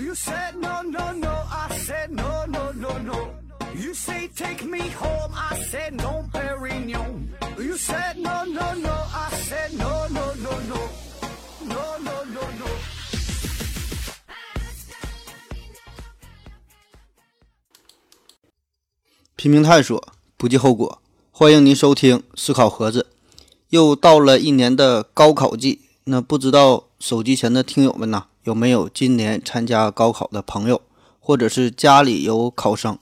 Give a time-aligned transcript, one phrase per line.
[0.00, 3.34] You said no, no, no, I said no, no, no, no.
[3.76, 7.28] You say take me home, I said no, Perignon.
[7.58, 10.88] You said no, no, no, I said no, no, no, no.
[11.68, 12.66] No, no, no, no.
[19.36, 20.02] 拼命探索，
[20.38, 21.02] 不计后果。
[21.30, 23.08] 欢迎您收听思考盒子。
[23.68, 30.80] 又到了一年的高考季，那不知道手机前的听友们呐，有没有今年参加高考的朋友，
[31.18, 32.98] 或者是家里有考生？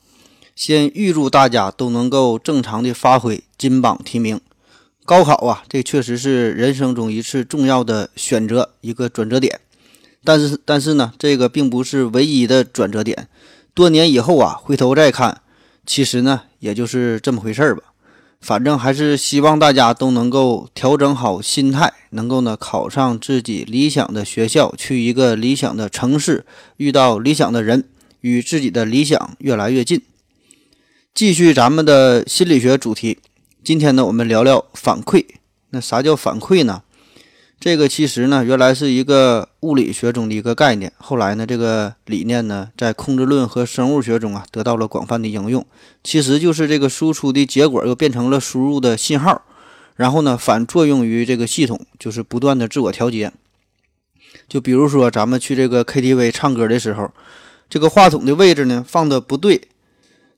[0.57, 4.41] 先预祝大家都能够正常的发挥，金榜题名。
[5.05, 9.61] 高考啊，这确实是人生中一次重要的选择，一个转折点。
[10.25, 13.29] 但是，但是呢，这个并不是唯一的转折点。
[13.73, 15.41] 多年以后啊，回头再看，
[15.87, 17.85] 其实呢，也就是这么回事儿吧。
[18.41, 27.85] 反正还是希望大家都能够调整好心态，能够呢考上自己理想的学校，去一个理想的城市，遇到理想的人，
[28.21, 30.01] 与自己的理想越来越近。
[31.13, 33.19] 继续咱们的心理学主题，
[33.65, 35.27] 今天呢，我们聊聊反馈。
[35.71, 36.83] 那啥叫反馈呢？
[37.61, 45.67] 这个其实呢，原来是一个物理学中的一个概念，后来呢，这个理念呢，在控制论和生物学中啊，得到了广泛的应用。
[46.05, 49.43] 其实就是这个输出的结果又变成了输入的信号，
[49.97, 53.33] 然后呢，反作用于这个系统，就是不断的自我调节。
[54.49, 57.11] 就比如说咱们去这个 KTV 唱歌的时候，
[57.69, 59.63] 这个话筒的位置呢放的不对，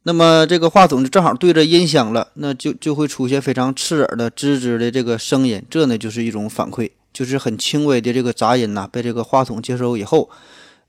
[0.04, 6.90] 那么这个话筒正好对着音响了，那就就会出现非常刺耳的吱吱的这个声音，这呢就是一种反馈。
[7.20, 10.30] 就是很轻微的这个杂音呐，被这个话筒接收以后，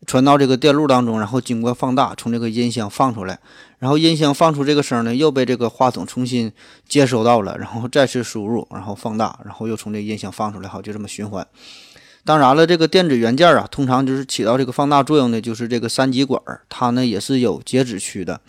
[0.07, 3.37] 传到这个电路当中，然后经过放大，从这个音箱放出来，
[3.79, 6.49] 然后音箱放出这个声呢，又被这个话筒重新
[6.87, 11.45] 接收到了，然后再次输入，然后放大，然后又从这音箱放出来，好，就这么循环。
[12.23, 18.39] 当然了，这个电子元件啊，通常就是起到这个放大作用的，就是这个三极管，它呢也是有截止区的，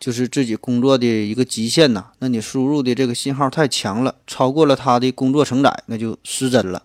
[0.00, 2.06] 就是自己工作的一个极限呐。
[2.20, 6.80] 那你输入的这个信号太强了，超过了它的工作承载，那就失真了。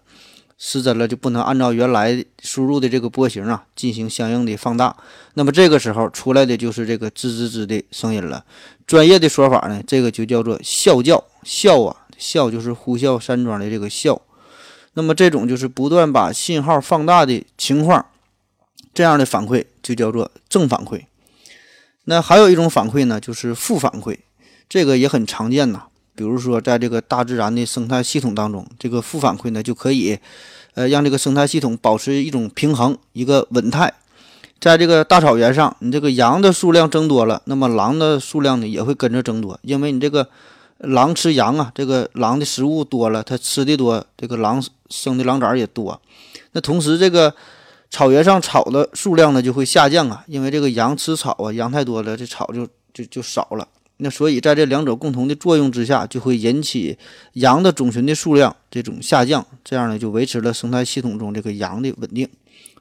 [0.63, 4.95] 失真了就不能按照原来输入的这个波形啊进行相应的放大，
[5.33, 8.45] 那么这个时候出来的就是这个吱吱吱的声音了。
[8.85, 14.19] 专业的说法呢，这个就叫做啸叫，啸啊啸就是呼啸山庄的这个啸。
[14.94, 18.05] 那么这种就是不断把信号放大的情况，
[18.94, 21.01] 这样的反馈就叫做正反馈。
[22.03, 24.19] 那还有一种反馈呢，就是负反馈，
[24.69, 25.85] 这个也很常见呐。
[26.16, 30.19] 比如说，在这个大自然的生态系统当中，这个负反馈呢，就可以，
[30.73, 33.94] 呃，让这个生态系统保持一种平衡、一个稳态。
[34.59, 40.29] 在这个大草原上，你这个羊的数量增多了，那么狼的数量呢也会跟着增多，因为你这个
[40.77, 46.00] 狼吃羊啊，这个狼的食物多了，它吃的多，这个狼生的狼崽也多。
[46.51, 47.33] 那同时，这个
[47.89, 53.67] 草原上草的数量呢就会下降啊，因为这个羊吃草啊，羊太多了，这草就就就少了。
[54.03, 56.97] 那所以，在这两者共同的作用之下，就会引起
[57.34, 62.28] 羊的种群的数量这种下降，这样呢，就维持了生态系统中这个羊的稳定。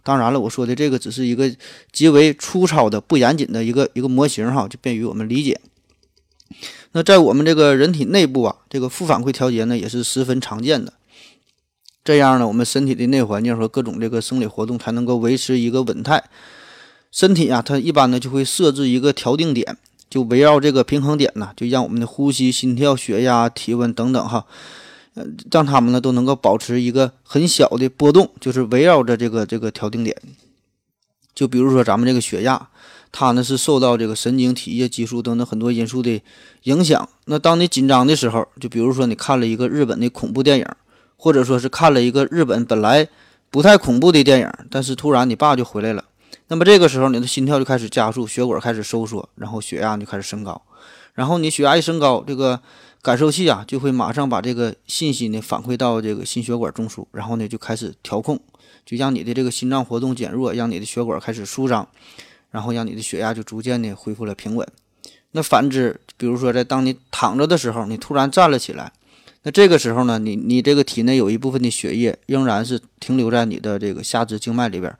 [0.02, 1.54] 当然了，我说的这个只是一个
[1.92, 5.60] 极为粗糙的、不严谨的一个一个模型哈，就便于我们理解。
[6.92, 10.94] 那在我们这个人体内部啊，这个负反馈调节呢，也是十分常见的。
[12.02, 16.24] 这样呢，我们身体的内环境和各种这个生理活动才能够维持一个稳态。
[17.12, 19.76] 身体啊，它一般呢就会设置一个调定点。
[20.10, 24.44] 就围绕这个平衡点呢，就让我们的呼吸、心跳、血压、体温等等哈，
[25.14, 30.16] 呃，让他们呢都能够保持一个很小的波动，就是围绕着这个这个调定点。
[31.32, 32.68] 就比如说咱们这个血压，
[33.12, 36.20] 它呢是受到这个神经、体液、激素等等很多因素的
[36.64, 37.08] 影响。
[37.26, 40.66] 那当你紧张的时候，就比如说你看了一个日本的恐怖电影，
[41.16, 43.08] 或者说是看了一个日本本来
[43.48, 46.04] 不太恐怖的电影，但是突然你爸就回来了。
[46.50, 50.60] 那么这个时候，你的心跳就开始加速，血管开始收缩，然后血压就开始升高。
[51.14, 52.60] 然后你血压一升高，这个
[53.02, 58.36] 感受器啊就会马上把这个信息呢反馈到这个心血管中枢，然后呢就开始调控，
[58.84, 61.88] 就让你的这个心脏活动减弱，让你的血管开始舒张，
[62.50, 64.66] 然后让你的血压就逐渐的恢复了平稳。
[65.30, 68.92] 那反之，比如说在当你躺着的时候，你突然站了起来，
[69.44, 74.92] 那这个时候呢，你你这个体内有一部分的血液仍然是停留在你的这个下肢静脉里边。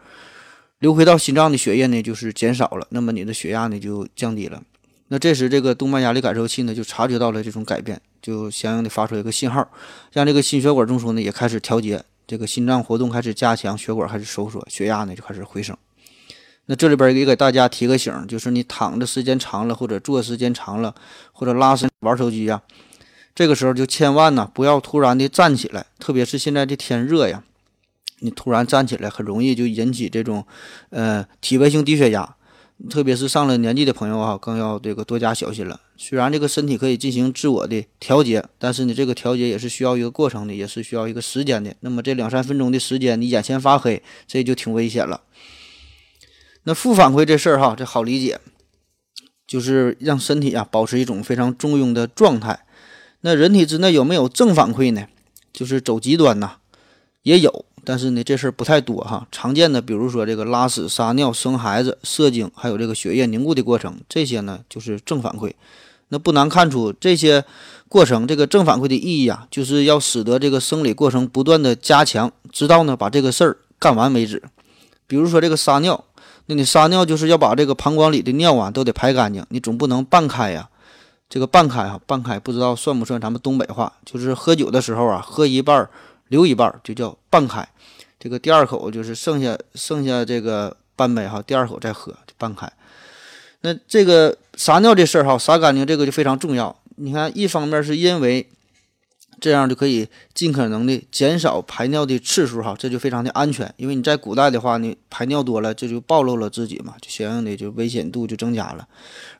[0.80, 4.62] 流回到心脏的血液呢，就是减少了，那么你的血压呢就降低了。
[5.08, 9.68] 那这时这个动脉压力感受器呢就察觉到了这种改变，就相应的发出一个信号，
[10.10, 15.76] 让这个心血管中枢呢也开始调节，这个心脏活动开始加强，血管开始收缩，血压呢就开始回升。
[16.64, 20.94] 那这里边也给大家提个醒，就是你躺着时间长了，或者坐时间长了，
[21.32, 22.62] 或者拉伸玩手机呀，
[23.34, 27.42] 这个时候就千万呢不要突然的站起来，特别是现在这天热呀。
[28.20, 30.46] 你突然站起来，很容易就引起这种
[30.90, 32.36] 呃体位性低血压。
[32.88, 35.78] 特别是上了年纪的朋友啊，更要这个多加小心了。
[35.98, 41.74] 虽然这个身体可以进行自我的调节，但是呢，这个调节也是需要一个过程的，也是需要一个时间的。
[41.80, 45.20] 那么这两三分钟的时间，你眼前发黑，这就挺危险了。
[46.62, 48.40] 那负反馈这事儿哈，这好理解，
[49.46, 52.64] 就是让身体啊保持一种非常中庸的状态。
[53.20, 55.06] 那人体之内有没有正反馈呢？
[55.52, 56.52] 就是走极端呐，
[57.24, 57.66] 也有。
[57.84, 59.26] 但是呢，这事儿不太多哈。
[59.32, 65.52] 常见的，比如说这个拉屎、撒尿、生孩子、射精，还有这个血液凝固的过程，这些呢就是正反馈。
[66.08, 67.44] 那不难看出，这些
[67.88, 74.42] 过程这个正反馈的意义啊，就是要使得这个生理过程不断的加强，直到呢把这个事儿干完为止。
[75.06, 76.04] 比如说这个撒尿，
[76.46, 80.68] 那你撒尿就是要把这个膀胱里的尿啊都得排干净，你总不能半开呀。
[81.28, 85.88] 这个半开哈，半开不知道算不算咱们东北话，就是喝酒的时候啊，喝一半儿。
[86.30, 87.68] 留一半就叫半开，
[88.18, 92.72] 这个第二口就是剩下剩下这个半杯哈，第二口再喝就半开。
[93.60, 96.74] 那这个撒尿这事儿哈，撒干净这个就非常重要。
[96.96, 98.48] 你看，一方面是因为
[99.38, 103.70] 这样就可以尽可能的减少排尿的次数哈，这就非常的安全。
[103.76, 108.86] 因为你在古代的话你排尿多了，这就暴露了自己嘛，就相应的就危险度就增加了。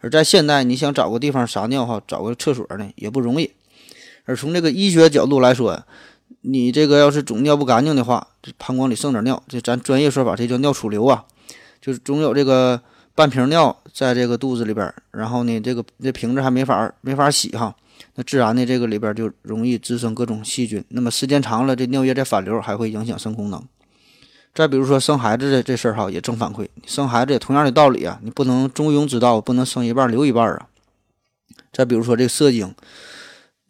[0.00, 3.50] 而在现代，你想找个地方撒尿哈，找个厕所呢也不容易。
[4.26, 5.82] 而从这个医学角度来说，
[6.42, 11.24] 你这个要是总尿不干净的话，这膀胱里剩点尿，这咱专业说法这叫尿储留啊，
[11.82, 12.80] 就是总有这个
[13.14, 17.76] 半瓶尿在这个肚子里边，然后呢，这个这瓶子还没法没法洗哈，
[18.14, 23.62] 那自然的这个里边就容易滋生各种细菌，那么时间长了，这尿液再反流，还会影响肾功能。
[24.54, 30.68] 再比如说生孩子的这事儿哈，也正反馈，生孩子也同样的道理啊，你不能中庸之道，不能生一半留一半啊。
[31.70, 32.74] 再比如说这个射精。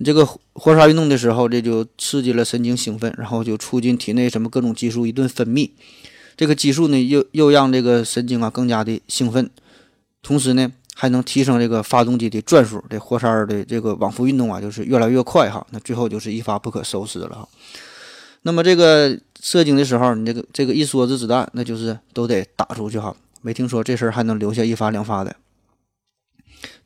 [0.01, 0.25] 你这个
[0.55, 5.69] 活塞运动的时候，这就刺激了神经兴奋，然后就促进体内什么各种激素一顿分泌。
[6.39, 9.51] 这个激素呢，又又让这个神经啊更加的兴奋，
[10.23, 15.67] 同时呢，还能提升这个发动机的转速，这活塞的这个往复运动啊，就是越来越快哈。
[15.69, 17.47] 那最后就是一发不可收拾了哈。
[18.41, 23.15] 那么这个射精的时候，你这个这个一梭子子弹，那就是都得打出去哈。
[23.43, 25.37] 没听说这事儿还能留下一发两发的。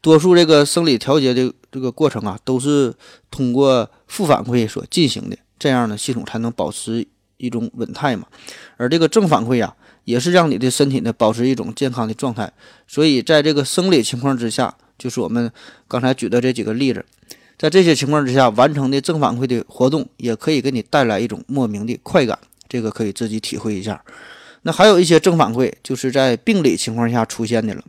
[0.04, 2.92] 多数这个生理调节的这个过程啊，都是
[3.30, 7.08] 通过负反馈所进行的，这样呢，系统才能保持
[7.38, 8.26] 一种稳态嘛。
[8.76, 9.74] 而这个正反馈呀，
[10.04, 12.52] 也是让你的身体呢保持一种健康的状态。
[12.86, 15.50] 所以在这个生理情况之下，就是我们
[15.88, 17.02] 刚才举的这几个例子，
[17.56, 24.04] 在这些情况之下完成的正反馈的活动，也可以给你带来一种莫名的快感，这个可以自己体会一下。
[24.64, 27.82] 那还有一些正反馈，就是在病理情况下出现的了。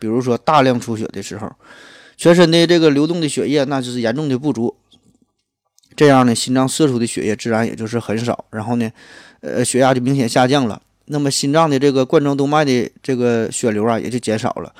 [0.00, 1.48] 比如说大量出血的时候，
[2.16, 4.74] 全身的这个流动的血液那就是严重的不足，
[5.94, 8.90] 这样呢，心脏射出的血液自然也就是很少，然后呢，
[9.40, 10.82] 呃，血压就明显下降了。
[11.12, 14.74] 那么心脏的这个冠状动脉的这个血流啊也就减少了，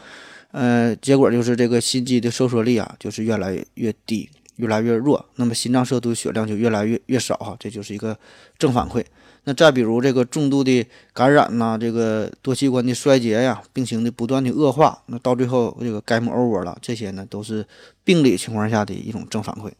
[0.52, 4.28] 呃，结果就是这个心肌的收缩力啊就是越来越低，
[4.60, 8.16] 越来越弱，那么心脏摄入血量就越来越越少哈，这就是一个
[8.58, 9.04] 正反馈。
[9.44, 17.66] 那再比如这个重度的感染呐，这个多器官的衰竭呀，病情的不断的恶化，那到最后这个 game over 了，这些呢都是
[18.04, 19.72] 病理情况下的一种正反馈。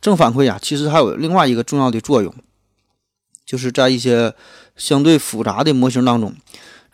[0.00, 2.32] 正反馈呀，其实还有另外一个重要的作用，
[3.44, 4.32] 就是在一些
[4.76, 6.32] 相对复杂的模型当中，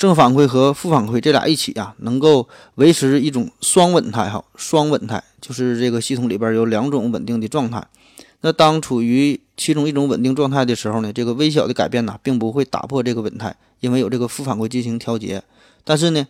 [0.03, 7.87] 正反馈和负反馈这俩一起啊，能够维持一种双稳态哈，双稳态就是这个系统里边有两种稳定的状态。
[8.41, 15.41] 那当处于其中一种稳定状态的时候呢，这个微小的改变呢，并不会打破这个稳态，因为有这个负反馈进行调节。
[15.85, 16.27] 但是呢，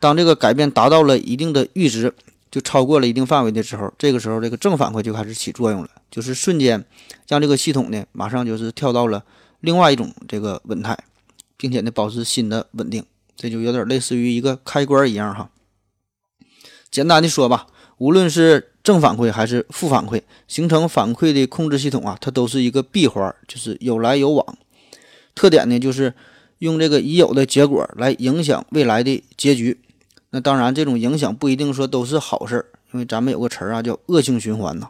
[0.00, 2.12] 当这个改变达到了一定的阈值，
[2.50, 6.84] 就超过了一定范围的时候，这个时候这个正反馈就开始起作用了，就是瞬间
[7.28, 9.22] 让这个系统呢，马上就是跳到了
[9.60, 10.98] 另外一种这个稳态，
[11.56, 13.04] 并且呢，保持新的稳定。
[13.36, 15.50] 这就有点类似于一个开关一样哈。
[16.90, 17.66] 简单的说吧，
[17.98, 24.58] 无论是正反馈还是负反馈，形成反馈的控制系统啊，它都是一个闭环，就是有来有往。
[25.34, 26.12] 特点呢，就是
[26.58, 29.80] 用这个已有的结果来影响未来的结局。
[30.30, 34.88] 那当然，这种影响不一定说都是好事儿，因为咱们有个词儿啊，叫恶性循环呐。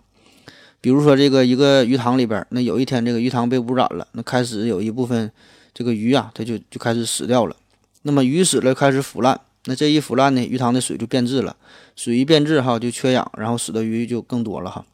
[0.81, 5.31] 比如说，这个一个鱼塘里边，那有一天这个鱼塘被污染了，那开始有一部分
[5.73, 7.55] 这个鱼啊，它就就开始死掉了。
[8.03, 9.41] 那么鱼死了，开始腐烂。
[9.65, 11.57] 那这一腐烂呢，鱼塘的水就变质了，
[11.95, 14.85] 水一变质哈，就缺氧，然后死的鱼就更多了哈。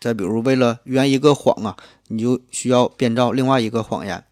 [0.00, 1.76] 再比如，为了圆一个谎啊，
[2.08, 4.24] 你就需要编造另外一个谎言，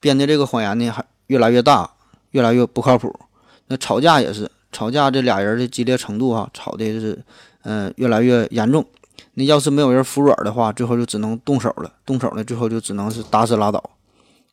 [0.00, 1.92] 编的这个谎言呢还越来越大，
[2.32, 3.14] 越来越不靠谱。
[3.68, 7.24] 那吵架也是，吵架这俩人的激烈程度哈，吵的是
[7.62, 8.84] 嗯越来越严重。
[9.34, 13.90] 那要是没有人服软的话，最后就只能动手了，动手了，最后就只能是打死拉倒。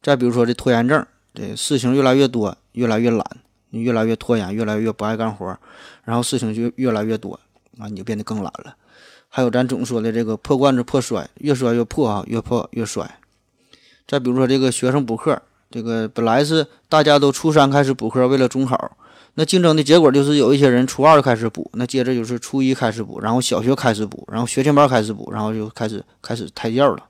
[0.04, 1.04] 再比如说这拖延症，
[1.34, 3.26] 这事情越来越多，越来越懒，
[3.72, 5.58] 越来越拖延，越来越不爱干活，
[6.04, 7.40] 然后事情就越来越多
[7.80, 8.76] 啊，你就变得更懒了。
[9.30, 13.20] 还有咱总说的这个破罐子破摔，越摔越破啊，越破越摔。
[14.08, 18.96] 再比如说这个学生补课，这个本来是大家都初三开始补课，为了中考，
[19.34, 27.04] 那竞争的结果就是有一些人初二开始补，那接着就是初一开始补，然后小学开始补，然后学前班开始补，然后就开始开始胎教了。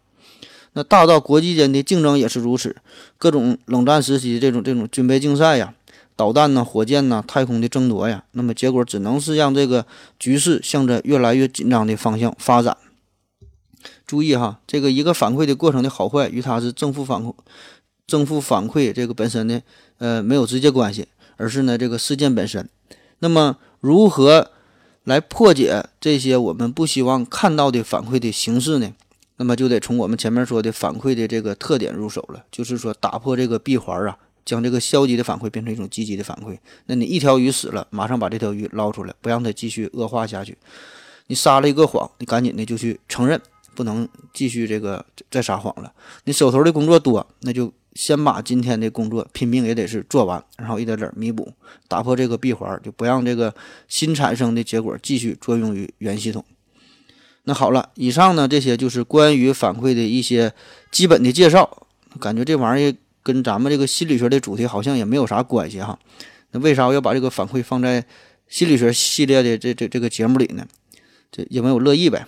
[0.73, 2.75] 那大到国际间的竞争也是如此，
[3.17, 5.73] 各种冷战时期这种这种军备竞赛呀，
[6.15, 9.85] 导弹呐、火箭呐、太空的争夺呀，那么结果只能是让这个
[10.19, 12.75] 局势向着越来越紧张的方向发展。
[14.05, 17.33] 注意哈，这个一个反馈的过程的好坏与它是正负反馈、
[18.05, 19.61] 正负反馈这个本身呢，
[19.97, 22.67] 呃，没有直接关系，而是呢这个事件本身。
[23.19, 24.51] 那么如何
[25.03, 28.93] 来破解这些我们不希望看到的反馈的形式呢？
[29.37, 36.57] 那么就得从我们前面说的反馈的这个特点入手了，就是说打破这个闭环啊，将这个消极的反馈变成一种积极的反馈。
[36.85, 40.57] 那你一条鱼死了，马上把这条鱼捞出来，不让它继续恶化下去。
[41.27, 43.41] 你撒了一个谎，你赶紧的就去承认。
[43.75, 45.91] 不能继续这个再撒谎了。
[46.25, 51.51] 你手头的工作多，那就先把今天的工作拼命也得是做完，然后一点点弥补，
[51.87, 53.51] 打破这个闭环，就不让这个
[53.87, 56.45] 新产生的结果继续作用于原系统。
[57.43, 60.53] 那好了，以上呢这些就是关于反馈的一些
[60.91, 61.87] 基本的介绍。
[62.19, 65.97] 感觉这玩意儿跟咱们这个心理学的主题好像也没有啥关系哈。
[66.51, 68.05] 那为啥我要把这个反馈放在
[68.47, 70.65] 心理学系列的这这这个节目里呢？
[71.31, 72.25] 这因为我乐意呗。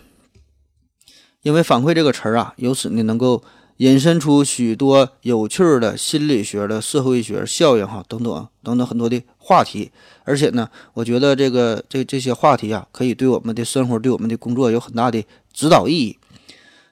[1.43, 3.43] 因为反馈这个词儿啊，由此呢能够
[3.77, 9.91] 引申出许多有趣的心理学的社会学效应哈，等等等等很多的话题。
[10.24, 16.17] 而且呢，我觉得这个这这些话题啊，可以对我们的生活、对我们的工作有很大的指导意义。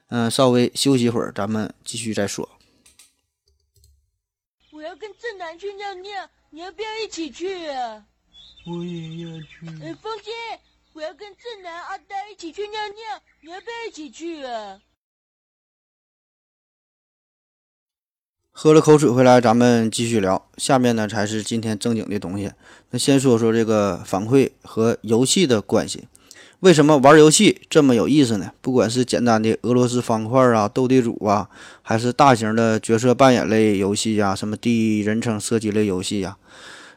[0.08, 2.48] 嗯，稍微休息一会儿，咱们继续再说。
[4.70, 8.04] 我要跟正南去尿尿，你要不要一起去啊？
[8.66, 9.66] 我也要去。
[9.82, 10.30] 哎，风姐。
[10.92, 14.78] 我要跟正南、阿呆一起去尿尿，你要不要一起去啊？
[18.56, 20.46] 喝了口水回来，咱们继续聊。
[20.56, 22.52] 下面呢才是今天正经的东西。
[22.90, 26.04] 那先说说这个反馈和游戏的关系。
[26.60, 28.52] 为什么玩游戏这么有意思呢？
[28.60, 31.48] 不管是简单的俄罗斯方块啊、斗地主啊，
[31.82, 36.36] 还是大型的角色扮演类游戏呀，什么第一人称射击类游戏呀，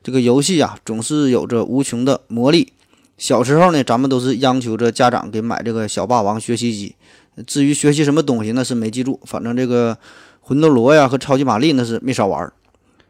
[0.04, 2.72] 这个游戏呀，总是有着无穷的魔力。
[3.18, 6.96] 小时候呢，咱们都是央求着家长给买这个小霸王学习机。
[7.48, 9.20] 至于学习什么东西，那是没记住。
[9.26, 9.98] 反正这个
[10.48, 12.54] 魂斗罗呀和超级玛丽那是没少玩。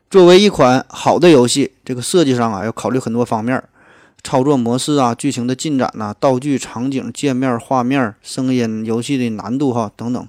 [0.09, 3.63] 作为一款好的游戏，这个设计上啊要考虑很多方面：
[4.23, 10.27] 操作模式啊、剧情的进展呐、道具、场景、界面、画面、声音、游戏的难度哈等等，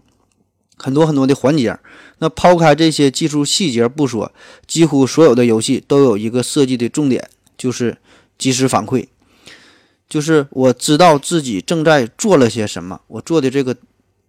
[0.76, 1.78] 很多很多的环节。
[2.18, 4.30] 那抛开这些技术细节不说，
[4.66, 7.96] 几乎所有的游戏都有一个设计的重点，就是
[8.36, 9.06] 及时反馈。
[10.10, 13.74] 就是我知道自己正在做了些什么，我做的这个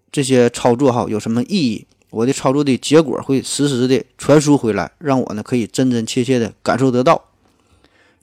[0.10, 7.26] 这些操作哈有什么意义，我的操作的结果会实时的传输回来，让我呢可以真真切切的感受得到。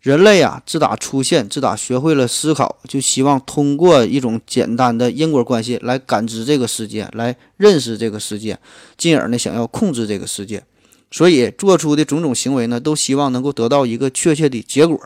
[0.03, 8.59] 人类啊，自打出现，自打学会了思考，就希望通过一种简单的因果关系来感知这个世界，来认识这个世界，
[8.97, 10.63] 进而呢想要控制这个世界，
[11.11, 15.01] 所以做出的种种行为呢，都希望能够得到一个确切的结果。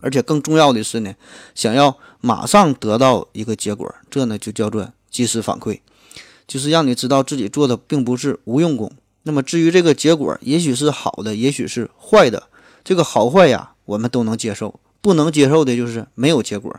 [0.00, 1.14] 而且更重要的是呢，
[1.54, 5.78] 想要马上得到一个结果，这呢就叫做及时反馈，
[6.46, 8.90] 就是让你知道自己做的并不是无用功。
[9.22, 12.44] 那么至于这个结果，也许是好的，也许是坏的，
[12.82, 14.80] 这个好坏呀，我们都能接受。
[15.00, 16.74] 不能接受的就是没有结果。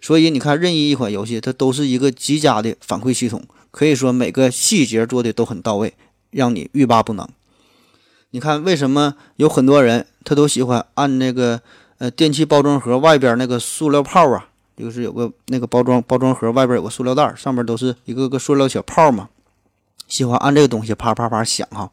[0.00, 5.94] 所以你看，任意一款游戏，它都是一个极佳的反馈系统，可以说每个细节做的都很到位，
[6.30, 7.28] 让你欲罢不能。
[8.30, 11.60] 你看，为什么有很多人他都喜欢按那个？
[12.00, 14.48] 呃，电器包装盒外边那个塑料泡啊，
[14.80, 19.28] 就是有个那个包装包装盒外边有个塑料袋，上面都是一个个塑料小泡嘛。
[20.08, 21.92] 喜欢按这个东西啪啪啪响哈。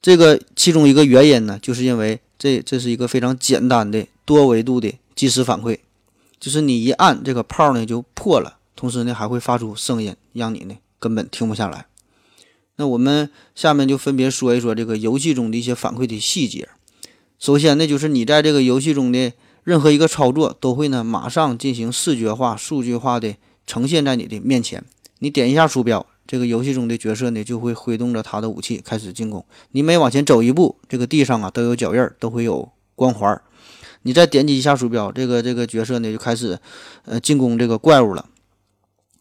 [0.00, 5.78] 这个其中一个原因呢，就是因为这这是一个非常简单的多维度的即时反馈，
[6.40, 11.86] 就是你一按这个泡呢就破了，同时呢还会发出声音，让你呢根本停不下来。
[12.76, 16.68] 那我们下面就分别说一说这个游戏中的一些反馈的细节。
[17.38, 19.32] 首先呢，就是你在这个游戏中的
[19.64, 24.84] 任何一个操作，都会呢马上进行视觉化、数据化的呈现在你的面前。
[25.20, 29.44] 你点一下鼠标，这个游戏中的角色呢就会挥动着他的武器开始进攻。
[29.70, 33.40] 你每往前走一步，这个地上啊都有脚印，都会有光环。
[34.02, 36.58] 你再点击一下鼠标，这个这个角色呢就开始
[37.04, 38.26] 呃进攻这个怪物了。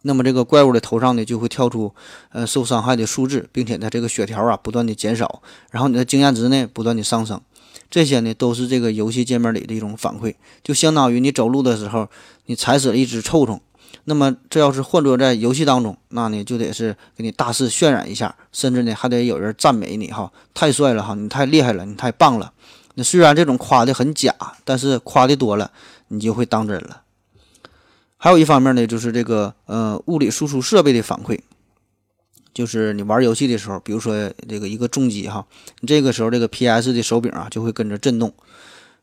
[0.02, 1.94] 那么这个怪物的头上呢就会跳出
[2.32, 7.40] 呃受伤害的数字，并且呢这个血条啊不断的减少，然后你的经验值呢不断的上升，
[7.92, 10.34] 这些呢都是这个游戏界面里的一种反馈，
[10.64, 12.10] 就相当于你走路的时候
[12.48, 13.62] 你踩死了一只臭虫。
[14.06, 22.54] 那么这要是换做在游戏当中，那呢就得是给你大肆渲染一下，甚至呢还得有人赞美你哈，太帅了哈，你太厉害了，你太棒了。
[22.96, 24.34] 那虽然这种夸的很假，
[24.64, 25.72] 但是夸的多了，
[26.08, 27.02] 你就会当真了。
[28.18, 31.40] 还有一方面呢，就是这个呃物理输出设备的反馈，
[32.54, 35.46] 就是你玩游戏的时候，比如说这个一个重击哈，
[35.80, 38.34] 你这个时候这个 PS 的手柄啊就会跟着震动。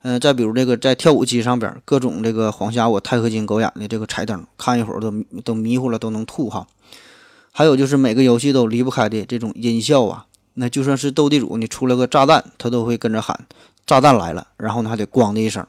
[0.03, 5.13] 嗯，再比如这个在跳舞机上边，各种这个黄瞎我钛合金狗眼的这个彩灯，看一会儿都
[5.43, 6.67] 都迷糊了，都能吐哈。
[7.51, 13.47] 还有就是每个游戏都离不开的这种音效啊，那就算是斗地主，你出了个炸弹，他都会跟着喊
[13.85, 15.67] 炸弹来了，然后呢还得咣的一声，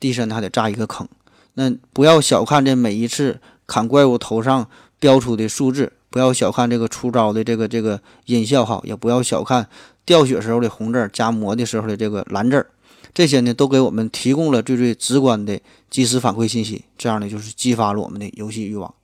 [0.00, 1.06] 地上还得炸一个坑。
[1.52, 4.66] 那不要小看这每一次砍怪物头上
[4.98, 9.68] 标出的数字，不要小看这个出招的这个这个音效哈，也不要小看
[10.04, 12.66] 掉血时候的红字儿加魔的时候的这个蓝字儿。
[13.14, 15.58] 这些呢，都给我们提供了最最直观的
[15.88, 18.94] 即时反馈信息，这样呢，就是激发了我们的游戏欲望。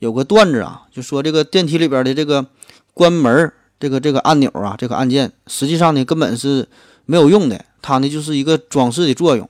[0.00, 2.46] 有个段子啊，就说这个电梯里边的这个
[2.94, 6.68] 关门这个这个按钮啊，这个按键，实际上呢根本是
[7.06, 9.48] 没有用的，它呢就是一个装饰的作用。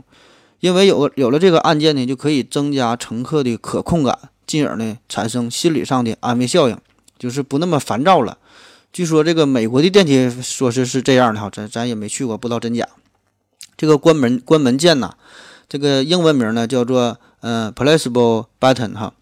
[0.61, 4.19] 因为有有了这个按键呢，就可以增加乘客的可控感，
[4.49, 6.77] 进而呢产生心理上的安慰效应，
[7.19, 8.39] 就是不那么烦躁了。
[8.91, 12.89] 据说这个美国的电梯说是是这样的哈，咱咱也没去过，不知道真假。
[13.77, 15.13] 这个关门关门键呐，
[15.69, 19.13] 这个英文名呢叫做呃 p l a c e b l e button 哈，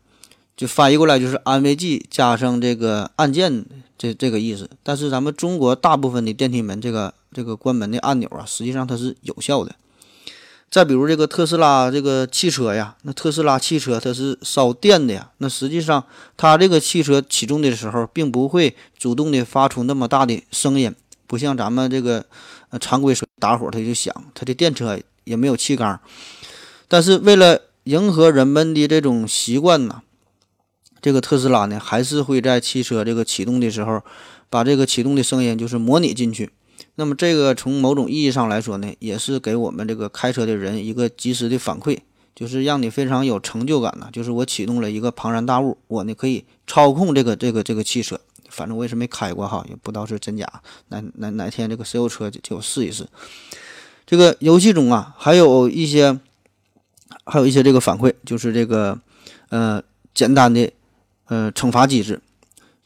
[0.57, 3.67] 就翻译过来就是安慰剂加上这个按键
[3.99, 4.71] 这这个意思。
[4.85, 9.75] 但是咱们中国大部分的电梯门这个这个关门的按钮啊，实际上它是有效的。
[10.71, 16.05] 再比如这个特斯拉这个汽车呀，那特斯拉汽车它是烧电的呀，那实际上
[16.37, 20.95] 它这个汽车启动的时候，并不会主动的发出那么大的声音，
[21.27, 22.27] 不像咱们这个。
[22.69, 26.01] 呃，常规说打火它就响，它的电车也没有气缸，
[26.89, 30.03] 但是为了迎合人们的这种习惯呢，
[31.01, 34.03] 这个特斯拉呢还是会在汽车这个启动的时候，
[34.51, 36.51] 把这个启动的声音就是模拟进去。
[36.97, 41.99] 那么这个从某种意义上来说呢，也是给我们这个开车的人一个及时的反馈，
[42.35, 44.09] 就是让你非常有成就感呢。
[44.13, 48.21] 就是我启动了一个庞然大物，我呢可以操控这个这个这个汽车。
[48.49, 50.47] 反正我也是没开过哈，也不知道是真假。
[50.89, 53.07] 哪哪哪天这个谁有车就就试一试。
[54.07, 56.19] 这个游戏中啊，还有一些，
[57.27, 58.99] 还有一些这个反馈，就是这个
[59.51, 59.83] 呃
[60.15, 60.73] 简单的
[61.27, 62.23] 呃惩罚机制，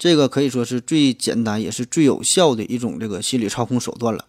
[0.00, 4.24] 这个可以说是最简单也是最有效的一种这个心理操控手段了。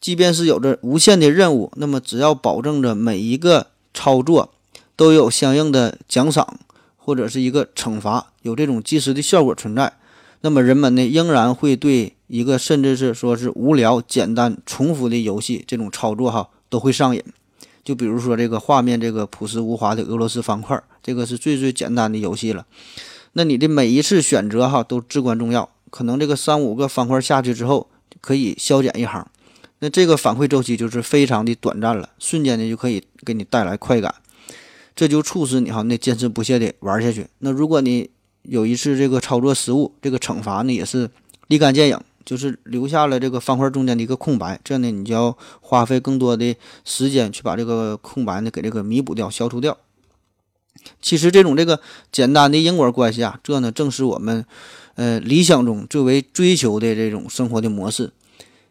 [0.00, 4.52] 即便是有着无限的任务，那么只要保证着每一个操作
[4.96, 6.58] 都有相应的奖赏
[6.96, 9.92] 或者是一个惩罚，有这种即时的效果存在。
[10.40, 17.22] 那么人们呢，仍然会对一个甚至是说是无聊、简单、重复的游戏这种操作哈，都会上瘾。
[17.84, 22.66] 就比如说这个画面这个朴实无华的俄罗斯方块，这个是最最简单的游戏了。
[23.32, 25.68] 那你的每一次选择哈都至关重要。
[25.90, 27.88] 可能这个三五个方块下去之后，
[28.20, 29.26] 可以消减一行。
[29.80, 34.14] 那这个反馈周期就是非常的短暂了，瞬间呢就可以给你带来快感，
[34.94, 37.26] 这就促使你哈那坚持不懈的玩下去。
[37.38, 38.10] 那如果你
[38.42, 41.10] 有一次这个操作失误，这个惩罚呢也是
[41.48, 49.76] 立竿见影，就是留下了这个方块中间的一个空白，这样呢你就要花费更多的时间去把这个空白呢给这个弥补掉、消除掉。
[51.00, 51.80] 其实这种这个
[52.10, 54.44] 简单的因果关系啊，这呢正是我们
[54.94, 58.12] 呃理想中最为追求的这种生活的模式。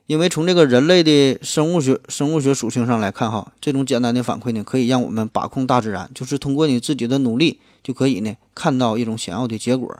[0.08, 10.00] 因为从这个人类的生物学生物学属性上来看，哈，这种简单的反馈呢，可以让我们把控大自然，就是通过你自己的努力，就可以呢看到一种想要的结果。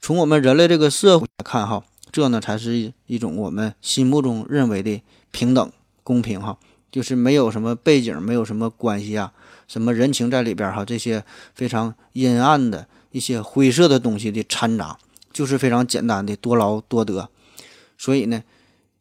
[0.00, 5.70] 从我们人类这个社会来看，哈，这呢才是一种我们心目中认为的平等、
[6.02, 6.56] 公平，哈，
[6.90, 9.30] 就是没有什么背景，没有什么关系啊，
[9.68, 11.22] 什么人情在里边，哈，这些
[11.54, 14.98] 非常阴暗的一些灰色的东西的掺杂，
[15.32, 17.28] 就是非常简单的多劳多得。
[17.96, 18.42] 所以呢。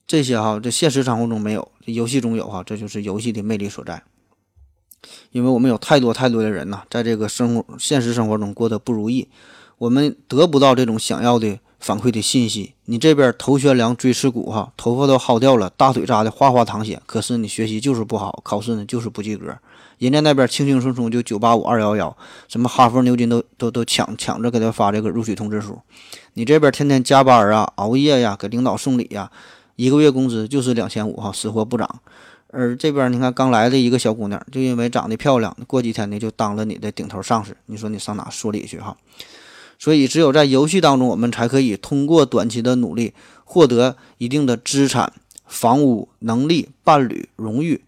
[0.10, 4.02] 这些哈，这现实生活中没有，游戏中有哈，这就是游戏的魅力所在。
[5.34, 9.28] 因为我们有太多太多的人呐，在这个生活现实生活中过得不如意，
[9.78, 12.74] 我们得不到这种想要的反馈的信息。
[12.86, 19.54] 你这边头悬梁锥刺股哈，头发都薅掉了，大腿扎的哗哗淌血，可是你学习就是不好，考试呢就是不及格。
[19.98, 22.16] 人家那边轻轻松松就九八五二幺幺，
[22.48, 25.80] 什么哈佛牛津都都都抢抢着给他发这个录取通知书，
[26.34, 29.32] 你这边天天加班啊，熬夜呀，给领导送礼呀。
[29.76, 32.02] 一个月工资就是两千五哈，死活不涨。
[32.50, 37.56] 而这边你看刚来的一个小姑娘，就因为长得漂亮，过几天呢就当了你的顶头上司。
[37.66, 38.96] 你说你上哪说理去哈？
[39.78, 45.14] 所以只有在游戏当中，我们才可以通过短期的努力获得一定的资产、
[45.46, 47.84] 房屋、能力、伴侣、荣誉、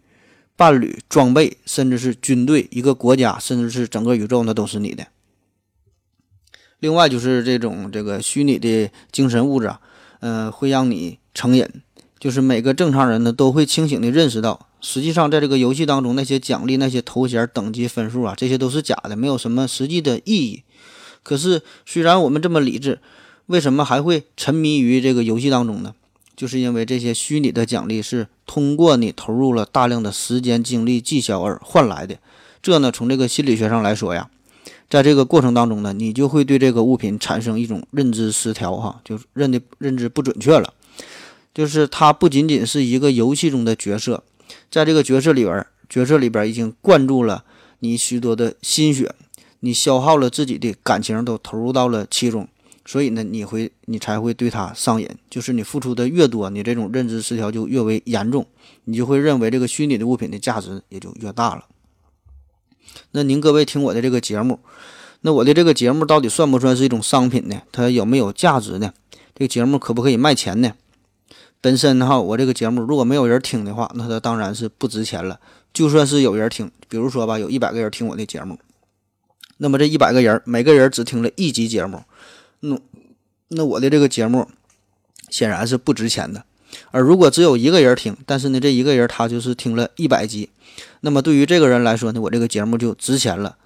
[0.60, 5.08] 伴侣、装备，甚至是军队、一个国家，甚至是整个宇宙，那都是你的。
[6.82, 9.80] 另外就是这种这个虚拟的精神物质啊，
[10.20, 11.66] 呃，会让你成瘾。
[12.20, 20.64] 就是每个正常人呢都会清醒地认识到，实际上在这个游戏当中，那些奖励、那些头衔、等级、分数啊，这些都是假的，没有什么实际的意义。
[21.24, 23.00] 可是，虽然我们这么理智，
[23.46, 25.96] 为什么还会沉迷于这个游戏当中呢？
[26.40, 32.18] 就是因为这些虚拟的奖励是通过你投入了大量的时间、精力、绩效而换来的。
[32.64, 34.30] 这呢，从这个心理学上来说呀，
[34.90, 40.74] 在这个过程当中呢，你就会对这个物品产生一种认知失调，哈，就认的认知不准确了。
[41.54, 44.24] 就是它不仅仅是一个游戏中的角色，
[44.72, 47.44] 在这个角色里边，角色里边已经灌注了
[47.80, 49.14] 你许多的心血，
[49.60, 52.48] 你消耗了自己的感情，都投入到了其中，
[52.90, 55.08] 所以呢，你会你才会对他上瘾。
[55.30, 58.48] 就是你付出的越多，你这种认知失调就越为严重，
[58.86, 61.66] 你就会认为这个虚拟的物品的价值也就越大了。
[63.12, 64.60] 那您各位听我的这个节目，
[65.22, 67.62] 那我的这个节目到底算不算是一种商品呢？
[67.72, 68.92] 它有没有价值呢？
[69.36, 70.74] 这个节目可不可以卖钱呢？
[71.62, 75.40] 本身哈，我这个节目如果没有人听的话，那它当然是不值钱了。
[75.72, 78.58] 就算是有人听，比如说吧，有一百个人听我的节目，
[79.58, 82.02] 那么这一百个人，每个人只听了一集节目，
[82.62, 82.78] 那
[83.50, 84.48] 那我的这个节目
[85.30, 86.44] 显然是不值钱的。
[86.92, 90.50] 而如果只有一个人听，但是呢，这一个人他就是听了一百集，
[91.02, 93.58] 那么对于这个人来说呢，我这个节目就值钱了。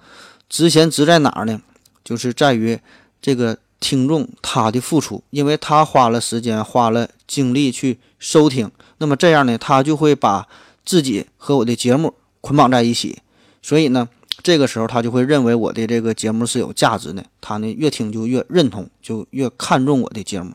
[0.48, 1.60] 值钱值在哪儿呢？
[2.02, 2.78] 就是在于
[3.20, 3.58] 这个。
[3.80, 10.48] 听众他的付出，因为他花了时间、花了精力去收听，那么这样呢，他就会把
[10.86, 13.18] 自己和我的节目捆绑在一起，
[13.60, 14.08] 所以呢，
[14.44, 20.52] 这个时候他就会认为我的这个节目是有价值的，他呢越听就越认同，就越看重我的节目，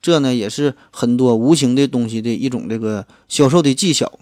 [0.00, 4.18] 这呢也是很多无形的东西的一种这个销售的技巧。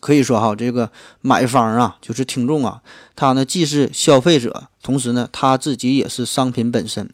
[0.00, 2.82] 可以说哈，这个买方啊，就是听众啊，
[3.14, 7.08] 他呢既是消费者，同时呢他自己也是商品本身。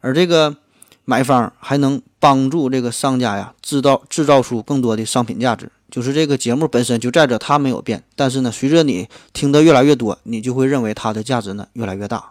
[0.00, 0.56] 而这个
[1.04, 5.70] 买方还能帮助这个商家呀，制造制造出更多的商品价值。
[5.90, 12.30] 就是这个节目本身就在这，它没有变，但是呢，随着你听得越来越多，你就会认为它的价值呢越来越大。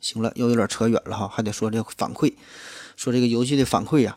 [0.00, 2.32] 行了，又有点扯远了哈，还得说这个反馈，
[2.96, 4.16] 说这个游戏的反馈呀，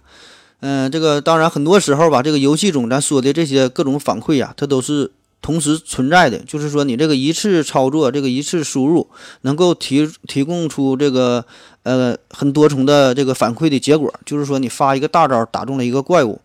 [0.62, 5.12] 嗯，这个当然很多时候吧，这个游戏中咱说的这些各种反馈呀，它都是。
[5.42, 9.08] 同时存在的，就是说你这个一次操作，这个一次输入，
[9.42, 11.46] 能够提提供出这个
[11.84, 14.12] 呃很多重的这个反馈的结果。
[14.26, 16.42] 就是说你发一个大招打中了一个怪物，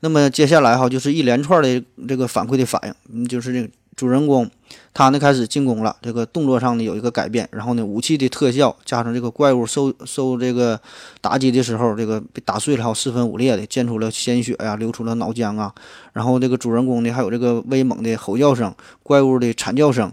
[0.00, 2.80] 那么接下来哈就是一连串的这个反馈的反
[3.12, 4.50] 应，就是这个主人公。
[4.92, 10.80] 他呢开始进攻了，这个动作上呢有一个改变，然后呢武器的特效加上这个怪物受受这个
[11.20, 15.72] 打击的时候，这个被打碎了，还有四分五裂的，溅出了鲜血呀，流出了脑浆啊，
[16.12, 20.10] 然后这个主人公呢还有这个威猛的吼叫声，怪物的惨叫声，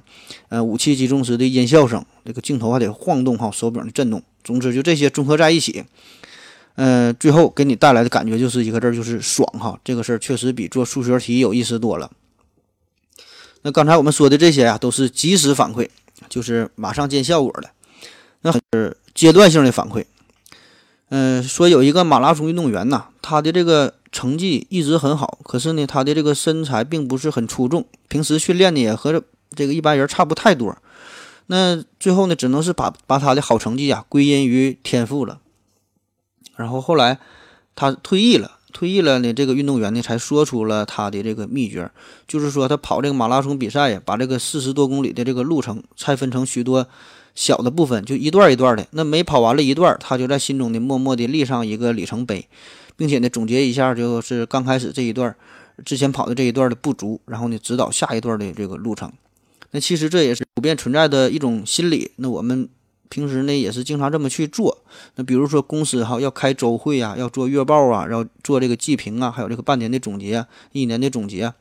[0.50, 5.84] 呃武器击中时的音效声，这个镜头还得晃动哈，手柄的震动，总之就这些综合在一起，
[6.78, 12.12] 嗯，最后给你带来的感觉就是一个字，就是爽哈，这个事儿确实比做数学题有意思多了。
[13.64, 15.90] 那刚才我们说的这些啊，都是及时反馈，
[16.30, 17.72] 就是马上见效果的。
[18.42, 20.06] 那是阶段性的反馈。
[21.10, 29.24] 嗯，说有一个马拉松运动员呐，他的这个成绩一直很好，可是呢，他的这个身材并不是很出众，平时训练呢也和
[29.56, 30.78] 这个一般人差不太多。
[31.48, 35.40] 那最后呢，只能是把把他的好成绩啊归因于天赋了。
[36.58, 37.18] 然后后来
[37.76, 38.52] 他退役了。
[38.74, 41.90] 退役了呢，这个运动员呢才说出了他的这个秘诀，
[42.28, 46.86] 就是说他跑这个马拉松比赛呀，把这个四十多公里的这个路程拆分成许多
[47.34, 48.86] 小的部分，就一段一段的。
[48.92, 52.48] 那每跑完了一段，他就在心中呢默默地立上一个里程碑，
[52.96, 55.34] 并且呢总结一下，就是刚开始这一段
[55.84, 59.12] 之前跑的这一段的不足，然后呢指导下一段的这个路程。
[59.72, 62.12] 那其实这也是普遍存在的一种心理。
[62.18, 62.70] 那我们。
[63.10, 64.78] 平时呢也是经常这么去做，
[65.16, 71.54] 那比如说公司哈要开周会啊，要做月报啊，要做这个季评啊，还有这个半年的总结、一年的总结，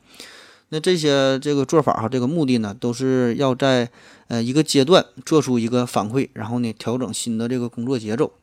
[0.69, 3.89] 那这些这个做法哈，这个目的呢都是要在
[4.27, 8.33] 呃一个阶段做出一个反馈，然后呢调整新的这个工作节奏。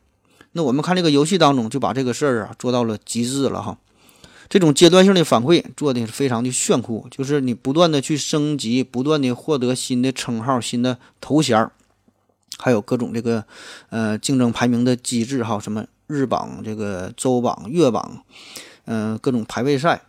[0.53, 3.77] 那我们看这个游戏当中就把这个事儿啊做到了极致了哈，
[4.49, 11.71] 这种阶段性的反馈做的是非常的炫酷，就是你不断的去升级，不断的获得新的称号、新的头衔儿。
[12.57, 13.45] 还有各种这个，
[13.89, 18.23] 呃，竞争排名的机制哈，什么日榜、这个周榜、月榜，
[18.85, 20.01] 嗯，各种排位赛。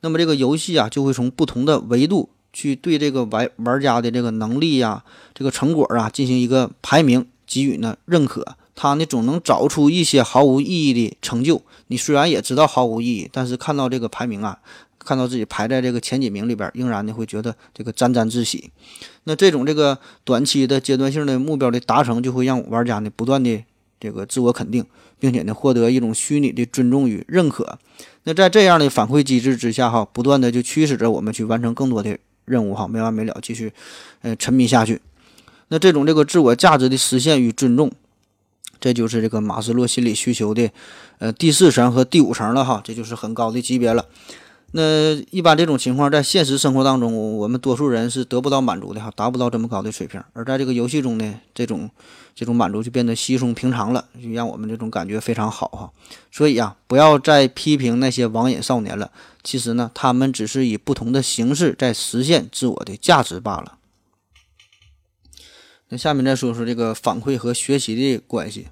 [0.00, 5.02] 那么这个游戏啊，就会从不同的维度去对这个玩玩家的这个能力呀、
[5.34, 11.62] 这个成果啊进行一个排名，给予呢认可，他呢总能找出一些毫无意义的成就。
[11.86, 14.58] 你虽然也知道毫无意义，但是看到这个排名啊，
[15.04, 18.70] 看到自己排在这个前几名里边，仍然呢会觉得这个沾沾自喜。
[19.24, 23.62] 那这种这个短期的阶段性的目标的达成，就会让玩家呢不断的
[24.00, 24.84] 这个自我肯定，
[25.18, 27.78] 并且呢获得一种虚拟的尊重与认可。
[28.24, 33.72] 那在这样的反馈机制之下，哈，不断的就驱使着我们去完成更多的任务，哈，没完没了，继续
[34.22, 35.00] 呃沉迷下去。
[35.68, 37.90] 那这种这个自我价值的实现与尊重，
[38.80, 40.70] 这就是这个马斯洛心理需求的
[41.18, 44.06] 呃第四层和第五层了，哈，这就是很高的级别了。
[44.76, 50.20] 那一般这种情况在现实生活当中，我们多数人是得不到满足的哈，达不到这么高的水平。
[50.32, 51.88] 而在这个游戏中呢，这种
[52.34, 55.92] 这种满足就变得稀松平常了，就让我们这种感觉非常好哈。
[56.32, 59.12] 所以啊，不要再批评那些网瘾少年了，
[59.44, 63.78] 其实呢，他们只是以不同的形式在实现自我的价值罢了。
[65.90, 68.66] 那下面再说说这个反馈和学习的关系。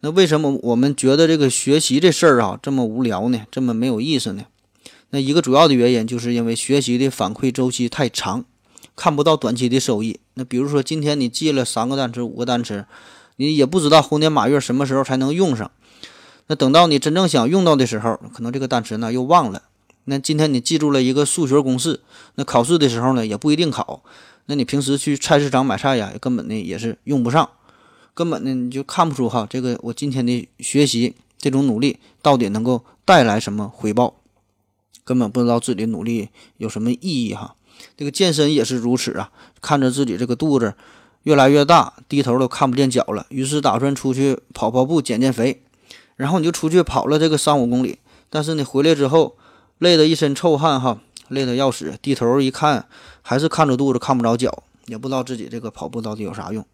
[0.00, 3.46] 那为什么我们觉得这个学习这事儿啊这么无聊呢？
[3.50, 4.44] 这么没有意思呢？
[5.10, 8.44] 那一个主要的原因，就是因为学习的反馈周期太长，
[8.94, 10.20] 看不到短期的收益。
[10.34, 12.84] 那比如说，今天你记了三个单词、五个单词，
[13.36, 15.70] 你也不知道猴年马月什么时候才能用上。
[16.46, 19.62] 那等到你真正想用到的时候，可能这个单词呢又忘了。
[20.04, 22.00] 那今天你记住了一个数学公式，
[22.36, 24.02] 那考试的时候呢也不一定考。
[24.46, 27.50] 那你平时去菜市场买菜呀，根本呢也是用不上，
[28.14, 34.19] 根本呢你就看不出哈，这个我今天的学习这种努力到底能够带来什么回报。
[35.04, 37.54] 根本不知道自己的努力有什么意义哈，
[37.96, 40.74] 这个健身也是如此啊，看着自己这个肚子
[41.24, 45.62] 越来越大，低头都看不见脚了，于是打算出去跑跑步减减肥，
[46.16, 49.36] 然后你就出去跑了这个三五公里，但是你回来之后
[49.78, 52.86] 累得一身臭汗哈，累得要死，低头一看
[53.22, 56.64] 还是看着肚子看不着脚，也不知道自己这个跑步到底有啥用。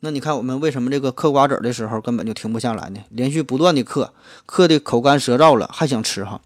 [0.00, 3.00] 那你看我们为什么这个嗑瓜子的时候根本就停不下来呢？
[3.08, 4.12] 连续不断的嗑，
[4.44, 6.40] 嗑的口干舌燥了，还想吃哈。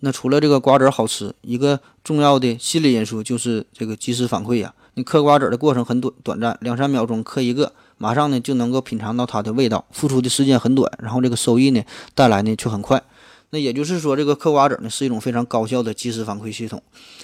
[0.00, 4.72] 那除了这个瓜子好吃，一个重要的心理因素就是这个及时反馈呀。
[4.94, 11.82] 你嗑瓜子的过程很短短暂，两三秒钟嗑一个，马上呢就能够品尝到它的味道，付出的时间很短，然后这个收益呢
[12.14, 13.02] 带来呢却很快。
[13.50, 16.82] 那也就是说，这个嗑瓜子呢是一种非常高效的及时反馈系统，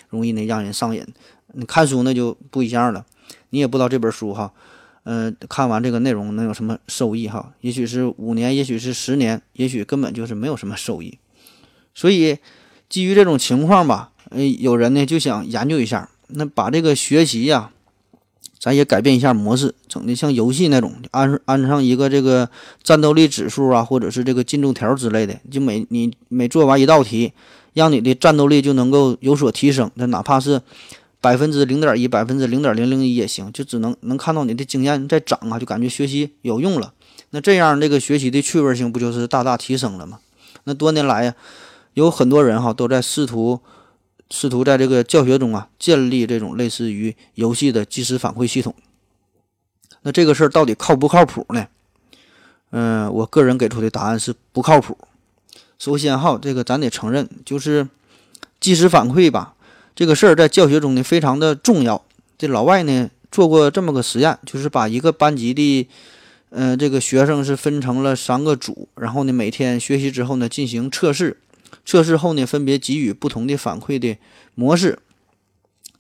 [0.09, 1.05] 容易呢让人上瘾。
[1.53, 3.05] 你看书那就不一样了，
[3.51, 4.53] 你也不知道这本书哈，
[5.05, 7.53] 嗯，看完这个内容能有什么收益哈？
[7.61, 11.19] 也许是五年，也许是十年，也许根本就是没有什么收益，
[11.95, 12.39] 所以。
[12.89, 17.71] 基于这种情况吧，呃，有人呢就想研究一下，那把这个学习呀，
[18.61, 22.49] 咱也改变一下模式，整的像游戏那种，安安上一个这个
[22.83, 27.33] 战斗力指数啊，或者是这个进度条之类的，就每你每做完一道题，
[27.73, 30.63] 让你的战斗力就能够有所提升，那哪怕是
[31.21, 36.93] 百分之零点一、百分之零点零零一也行，就只能能看到你的经验在涨啊，就感觉学习有用了。
[37.31, 40.21] 那这样这个学习的趣味性不就是大大提升了吗？
[40.65, 41.35] 那多年来呀。
[41.95, 43.61] 有很多人哈都在试图
[44.31, 48.75] 试图在这个教学中啊建立这种类似于游戏的即时反馈系统。
[50.03, 51.67] 那这个事儿到底靠不靠谱呢？
[52.71, 54.99] 嗯，我个人给出的答案是不靠谱。
[55.79, 57.89] 首先哈，这个咱得承认，就是
[58.59, 59.55] 即时反馈吧，
[59.95, 62.05] 这个事儿在教学中呢非常的重要。
[62.37, 65.89] 这老外呢做过这么个实验，就是把一个班级的
[66.51, 71.39] 嗯这个学生是分成了三个组，然后呢每天学习之后呢进行测试。
[71.85, 74.17] 测试后呢，分别给予不同的反馈的
[74.55, 74.99] 模式。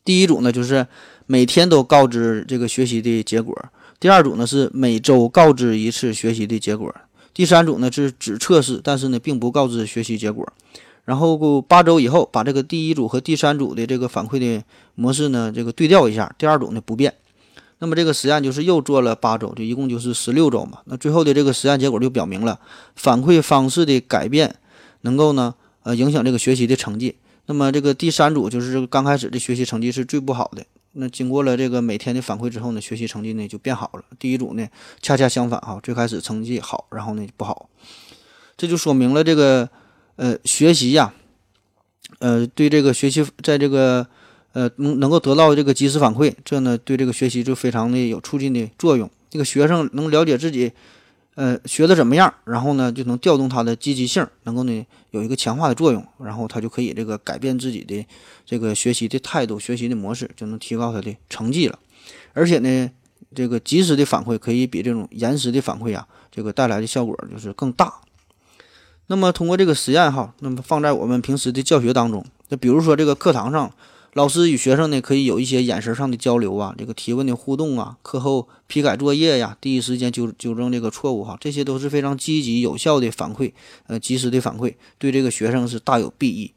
[0.05, 0.87] 第一组呢，就是
[1.27, 3.55] 每天都告知这个学习的结果；
[3.99, 6.91] 第二组呢是每周告知一次学习的结果；
[7.33, 10.47] 第三组呢是只测试，但是呢并不告知学习结果。
[11.07, 14.63] 然后八周以后，把这个第一组和第三组的这个反馈的
[14.95, 17.15] 模式呢，这个对调一下，第二组呢不变。
[17.79, 20.81] 那么这个实验就是又做了八周，就一共就是十六周嘛。
[20.85, 22.61] 那最后的这个实验结果就表明了，
[22.95, 24.57] 反馈方式的改变
[25.01, 25.55] 能够呢。
[25.85, 27.15] 呃，影响这个学习的成绩。
[27.47, 30.65] 那么这个第三组就是刚开始的学习成绩是最不好的。
[30.93, 34.03] 那经过了这个每天的反馈之后呢，学习成绩呢就变好了。
[34.19, 34.67] 第一组呢
[35.03, 37.69] 恰恰相反哈，最开始成绩好，然后呢不好。
[38.57, 39.69] 这就说明了这个
[40.17, 41.13] 呃学习呀，
[42.21, 44.07] 呃对这个学习在这个
[44.53, 49.11] 呃能能够得到这个及时反馈，这呢对这个学习就非常的有促进的作用。
[49.29, 50.73] 这个学生能了解自己。
[51.35, 52.33] 呃，学的怎么样？
[52.45, 58.07] 然后呢，就能调动他的积极性，能够呢有一个强化的作用，然后他就可以这个改变自己的
[58.47, 61.79] 这个学习的态度、学习的模式，就能提高他的成绩了。
[62.35, 62.91] 而且呢，
[63.35, 67.95] 这个及时的反馈可以比这种延时的反馈啊，这个带来的效果就是更大。
[69.09, 73.71] 那么通过这个实验哈，那么放在我们平时的教学当中，那比如说这个课堂上，
[74.15, 83.53] 老师与学生呢可以有一些眼神上的交流啊，这个提问的互动啊，课后批改作业呀，第一时间纠纠正这个错误哈，这些都是非常积极有效的反馈，
[83.89, 86.53] 呃，及时的反馈，对这个学生是大有裨益。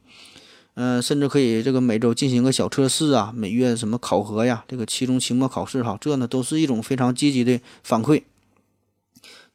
[0.75, 8.21] 嗯，甚至可以这个每周进行个小测试啊，每月什么考核呀，这个期中、期末考试哈，这呢都是一种非常积极的反馈。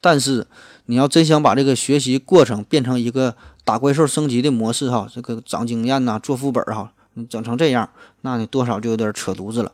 [0.01, 0.45] 但是
[0.87, 7.89] 你要真想把这个学习过程变成一个打怪兽升级的模式哈，这个长经验呐，做副本哈，你整成这样，
[8.21, 9.71] 那你多少就有点扯犊子了。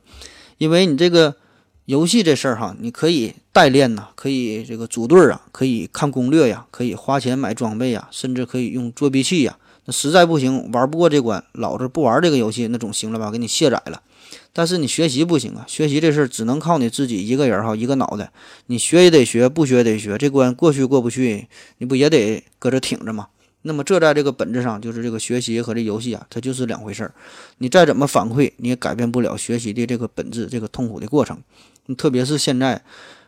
[0.57, 1.35] 因为你这个
[1.85, 9.57] 游戏这事儿哈，你可以代练呐，可以这个组队啊，可以看攻略呀，可以花钱买装备呀，甚至可以用作弊器呀。
[9.85, 13.31] 那实在不行，玩不过这关，老子不玩这个游戏，那总行了吧？
[13.31, 14.01] 给你卸载了。
[14.51, 18.31] 但是你学习不行啊，学习这事儿只能靠你自己一个人哈，一个脑袋。
[18.67, 20.17] 你学也得学，不学也得学。
[20.17, 21.47] 这关过去过不去，
[21.77, 23.29] 你不也得搁这挺着吗？
[23.69, 27.13] 那么这在这个本质上，就是这个学习和这游戏啊，它就是两回事儿。
[27.59, 31.37] 你再怎么反馈，你也改变不了学习的这个本质，这个痛苦的过程。
[31.95, 32.81] 特别是现在，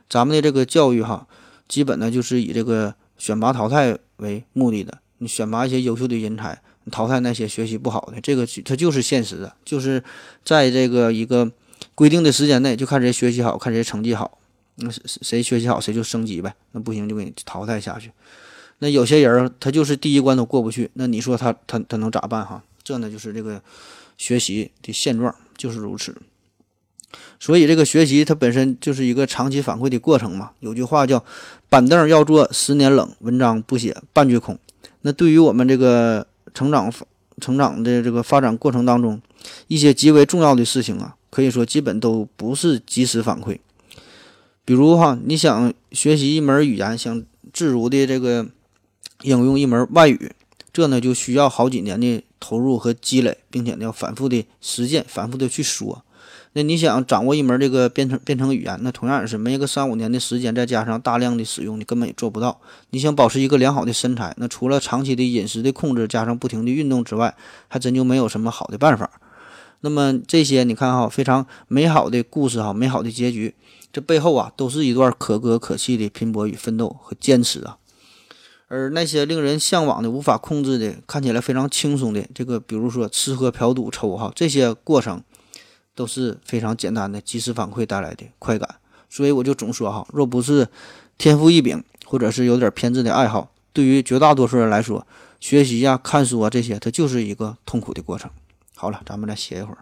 [0.09, 1.27] 咱们的这个教育哈，
[1.67, 4.97] 基本呢就是以这个选拔淘汰为目的的。
[5.19, 10.03] 你选拔一些优秀的人才，淘汰那些学习不好的，这个它就是现实的，就是
[10.43, 11.51] 在这个一个
[11.93, 14.39] 规定的时间内，就看谁学习好看谁成绩好，
[14.77, 18.11] 那谁谁学习好谁就升级呗，那不行就给你淘汰下去。
[18.83, 22.61] 那有些人他就是第一关都过不去，那你说他他他能咋办哈？
[22.83, 23.61] 这呢就是这个
[24.17, 26.15] 学习的现状就是如此。
[27.39, 30.51] 所以这个学习它本身就是一个长期反馈的过程嘛。
[30.61, 31.23] 有句话叫
[31.69, 34.57] “板凳要坐十年冷，文章不写半句空”。
[35.01, 36.91] 那对于我们这个成长、
[37.39, 39.21] 成长的这个发展过程当中，
[39.67, 43.57] 一些极为重要的事情啊，可以说基本都不是及时反馈。
[44.63, 48.47] 比如哈，你想学习一门语言，想自如的这个
[49.23, 50.31] 应用一门外语，
[50.73, 56.03] 这呢就需要好几年的投入和积累，并且呢要反复的实践，反复的去说。
[56.53, 62.59] 那你想掌握一门这个编程编程语言，那同样也是没个三五年的时间，再加上大量的使用，你根本也做不到。
[62.89, 67.33] 你想保持一个良好的身材，那除了长期的饮食的控制，加上不停的运动之外，
[67.69, 69.09] 还真就没有什么好的办法。
[69.79, 73.55] 那么这些你看哈，非常美好的故事哈，美好的结局，
[73.93, 77.77] 这背后啊，都是一段可歌可泣的拼搏与奋斗和坚持啊。
[78.71, 85.21] 而那些令人向往的、无法控制的、看起来非常轻松的，这个比如说吃喝嫖赌抽哈，这些过程。
[85.93, 88.79] 都是非常简单的及时反馈带来的快感，
[89.09, 90.69] 所以我就总说哈，若不是
[91.17, 95.05] 天赋异禀，或者是有点偏执的爱好，对于绝大多数人来说，
[95.41, 98.31] 学习呀、看书啊这些，它就是一个痛苦的过程。
[98.73, 99.79] 好了，咱们再歇一会儿。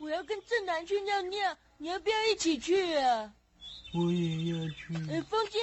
[0.00, 3.30] 我要跟正南去尿尿，你要不要一起去啊？
[3.94, 4.94] 我也要去。
[5.12, 5.58] 哎，风姐，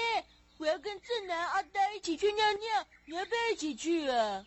[0.58, 4.44] 我要跟正南、阿呆一起去尿尿，你要不要一起去啊？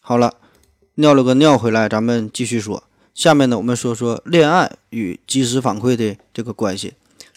[0.00, 0.36] 好了。
[0.96, 2.84] 尿了个尿回来，咱们继续说。
[3.14, 6.92] 下面呢，我们说说恋爱与及时反馈的这个关系。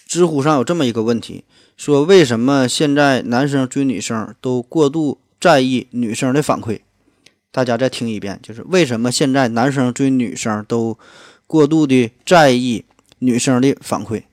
[0.05, 1.45] 知乎上有这么一个问题，
[1.77, 6.81] 说为什么现在男生追女生都过度在意女生的反馈？
[7.51, 10.97] 大家再听一遍，就是为什么现在男生追女生都
[11.47, 12.83] 过度的在意
[13.19, 14.23] 女生的反馈？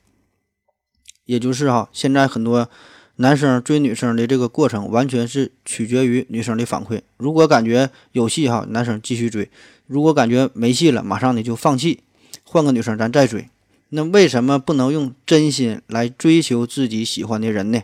[1.31, 2.69] 也就是哈，现在很多。
[3.17, 7.03] 男生追女生的这个过程完全是取决于女生的反馈。
[7.19, 9.45] 如果感觉有戏哈，男生继续追；
[9.87, 12.01] 如果感觉没戏了，马上你就放弃，
[12.45, 13.47] 换个女生咱再追。
[13.91, 17.83] 那为什么不能用真心来追求自己喜欢的人呢？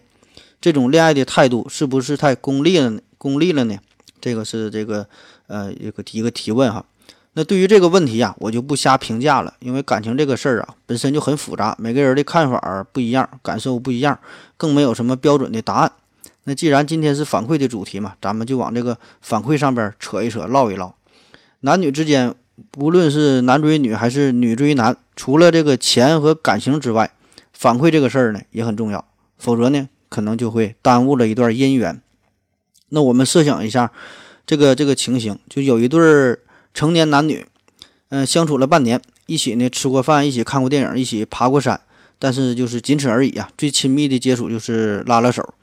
[0.58, 3.02] 这种恋爱的态度是不是太功利了呢？
[3.18, 3.76] 功利了呢？
[4.18, 5.06] 这个是这个
[5.48, 6.86] 呃一个一个提问哈。
[7.38, 14.18] 那对于这个问题呀，我就不瞎评价了，因为感情这个事儿啊，本身就很复杂，每个人的看法不一样，感受不一样，
[14.56, 15.92] 更没有什么标准的答案。
[16.44, 20.94] 那既然今天是反馈的主题嘛，咱们就往这个反馈上边扯一扯，唠一唠。
[21.60, 22.34] 男女之间，
[22.78, 27.10] 无论是男追女还是女追男，除了这个钱和感情之外，
[27.52, 29.04] 反馈这个事儿呢也很重要，
[29.36, 32.00] 否则呢，可能就会耽误了一段姻缘。
[32.88, 33.92] 那我们设想一下，
[34.46, 36.38] 这个这个情形，就有一对儿。
[36.76, 37.46] 成年男女，
[38.10, 41.80] 嗯，相处了半年，一起呢吃过饭，一起看过电影，一起爬过山，
[42.18, 43.48] 但是就是仅此而已啊。
[43.56, 45.54] 最亲密的接触就是拉拉手。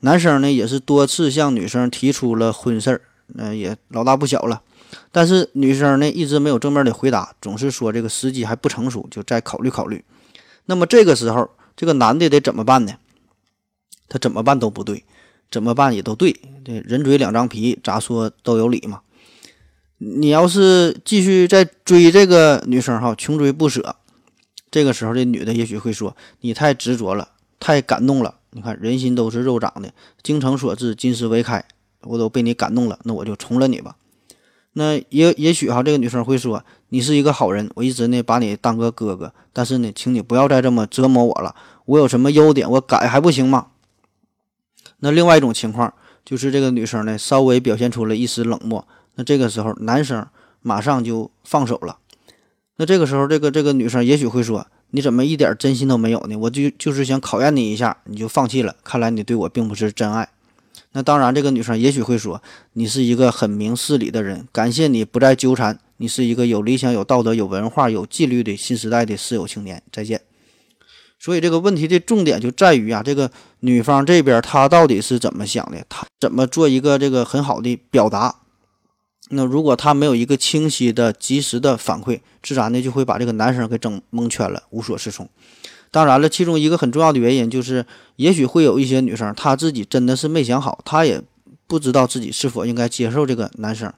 [0.00, 3.02] 男生呢也是多次向女生提出了婚事儿，
[3.34, 4.62] 嗯，也老大不小了，
[5.12, 10.02] 但是女生呢一直没有正面的回答，总是说这个时机还不成熟，就再考虑考虑。
[10.64, 12.94] 那么这个时候，这个男的得怎么办呢？
[14.08, 15.04] 他怎么办都不对，
[15.50, 16.34] 怎么办也都对。
[16.64, 19.02] 这人嘴两张皮，咋说都有理嘛。
[20.04, 23.94] 你要是继续再追这个女生哈，穷追不舍，
[24.70, 27.28] 这个时候这女的也许会说：“你太执着了，
[27.60, 28.36] 太感动了。
[28.50, 29.92] 你看人心都是肉长的，
[30.22, 31.64] 精诚所至，金石为开，
[32.02, 33.96] 我都被你感动了，那我就从了你吧。”
[34.74, 41.54] 那也也许哈，这个女生会说：“你是一个好人，我一直呢把你当个哥哥，但是呢，请你不要再这么折磨我了。
[41.84, 43.68] 我有什么优点，我改还不行吗？”
[45.00, 45.92] 那另外一种情况
[46.24, 50.26] 就是这个女生呢稍微表现出了一丝冷漠，那这个时候男生
[50.60, 51.98] 马上就放手了。
[52.76, 56.36] 那这个时候，这个这个女生也许会说：“你怎么一点真心都没有呢？
[56.36, 58.74] 我就就是想考验你一下，你就放弃了。
[58.82, 60.28] 看来你对我并不是真爱。”
[60.92, 62.42] 那当然，这个女生也许会说
[62.72, 65.78] ：“你是一个很明事理的人，感谢你不再纠缠。
[65.98, 70.22] 你是一个有理想、有道德、有文化、有纪律的新时代的四有青年。”再见。
[71.18, 75.84] 所以这个问题的重点就在于啊，这个女方这边她到底是怎么想的？
[75.88, 78.36] 她怎么做一个这个很好的表达？
[79.28, 85.28] 那如果他没有一个清晰的、及时的反馈，自然的就会把这个男生给整蒙圈了，无所适从。
[85.90, 91.22] 当然了，其中一个很重要的原因就是，也许会有一些女生，她自己真的是没想好，她也
[91.66, 93.92] 不知道自己是否应该接受这个男生。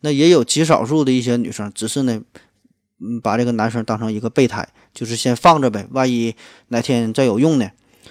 [0.00, 2.20] 那也有极少数的一些女生，只是呢，
[3.00, 6.34] 嗯，把这个男生当成一个备胎，就是先放着呗，万一
[6.68, 7.70] 哪天再有用呢？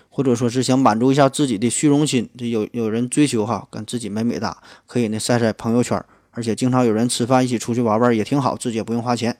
[0.09, 6.03] 或者说是想满足一下自己的虚荣心，就有有人追求哈，跟自己美美哒，可以呢晒晒朋友圈，
[6.33, 9.37] 而且经常有人吃饭一起出去玩玩也挺好，自己也不用花钱。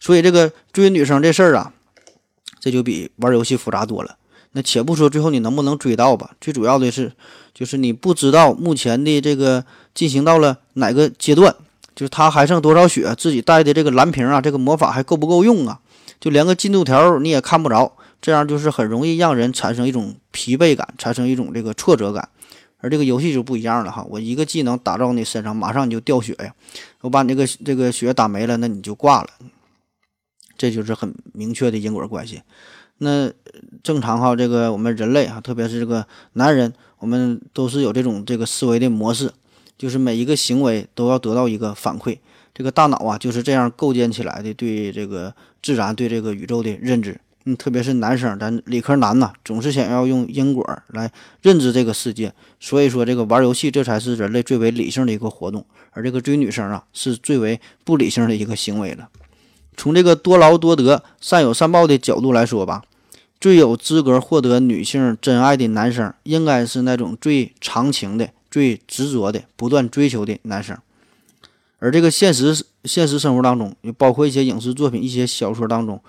[0.00, 1.72] 所以这个追女生这事儿啊。
[2.58, 4.16] 这就比玩游戏复杂多了。
[4.50, 7.12] 那且不说最后你能不能追到吧，最主要的是，
[7.54, 11.54] 就是你不知道目前的这个进行到了哪个阶段，
[11.94, 15.78] 就是他还剩多少血，自己带的这个蓝瓶啊，这个魔法还够不够用啊？
[16.18, 22.28] 就连个进度条你也看不着，这样就是很容易让人产生一种疲惫感，产生一种这个挫折感。
[22.86, 26.54] 而这个游戏就不一样了哈，我一个技能打到你身上，马上你就掉血呀，
[27.00, 29.30] 我把你这个这个血打没了，那你就挂了。
[30.56, 32.42] 这就是很明确的因果关系。
[32.98, 33.28] 那
[33.82, 39.32] 正常哈，这个我们人类哈，特别是这个男人，我们都是有这种这个思维的模式，
[39.76, 42.16] 就是每一个行为都要得到一个反馈。
[42.54, 47.20] 这个大脑啊就是这样构建起来的，对这个自然、对这个宇宙的认知。
[47.48, 51.10] 嗯，特别是男生，咱理科男呐，总是想要用因果来
[51.42, 52.32] 认知这个世界。
[52.58, 59.08] 所以说，这个玩游戏这才是人类最为理性的一个活动，而这个追女生啊，是最为不理性的一个行为了。
[59.76, 62.82] 从这个多劳多得、善有善报的角度来说吧，
[63.40, 70.76] 最有资格获得女性真爱的男生，应该是那种最长情的、最执着的、不断追求的男生。
[71.78, 76.02] 而这个现实现实生活当中，也包括一些影视作品、一些小说当中，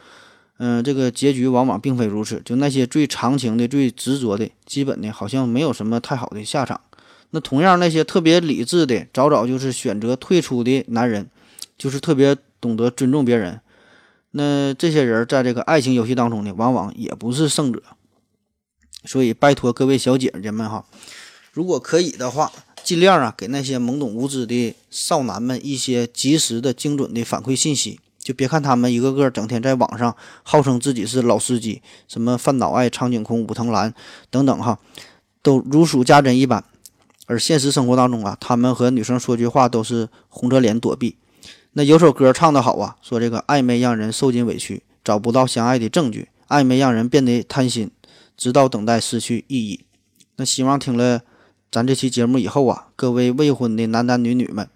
[0.57, 2.41] 嗯，这个结局往往并非如此。
[2.43, 6.81] 就那些最长情的、最执着的，基本呢，好像没有什么太好的下场。
[7.31, 11.29] 那同样，那些特别理智的、早早就是选择退出的男人，
[11.77, 12.37] 就是特别。
[12.59, 13.61] 懂得尊重别人，
[14.31, 17.83] 那这些人在这个爱情游戏当中呢，往往也不是胜者。
[19.05, 20.83] 所以，拜托各位小姐姐们哈，
[21.51, 22.51] 如果可以的话，
[22.83, 27.99] 尽量啊给那些懵懂无知的少男们一些及时的、精准的反馈信息。
[28.27, 30.13] 就别看他们一个个整天在网上
[30.43, 33.93] 号称自己是老司机，什么饭岛爱、苍井空、武藤兰
[34.29, 34.77] 等等哈，
[35.41, 36.61] 都如数家珍一般。
[37.27, 41.15] 而现实生活当中啊，他们和女生说句话都是红着脸躲避。
[41.71, 47.89] 那有首歌唱得好啊，说这个暧昧让人受尽委屈，找不到相爱的证据；暧昧让人变得贪心，
[48.35, 49.85] 直到等待失去意义。
[50.35, 51.21] 那希望听了
[51.71, 54.67] 咱这期节目以后啊，各位未婚的男男女女们，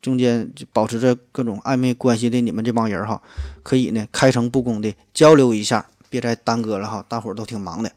[0.00, 3.20] 中间保持着各种暧昧关系的你们这帮人哈，
[3.62, 7.92] 可以呢开诚布公的交流一下，别再耽搁了哈，大伙儿都挺忙的。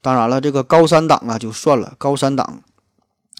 [0.00, 2.62] 当然了，这个高三党啊就算了，高三党。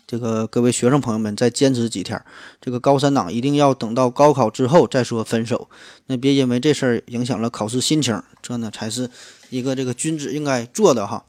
[0.07, 2.19] 这个各位学生朋友们，再坚持几天。
[2.63, 5.69] 这个高三党一定要等到高考之后再说分手，
[6.07, 8.23] 那别因为这事儿影响了考试心情。
[8.41, 9.11] 这呢才是
[9.51, 11.27] 一个这个君子应该做的哈。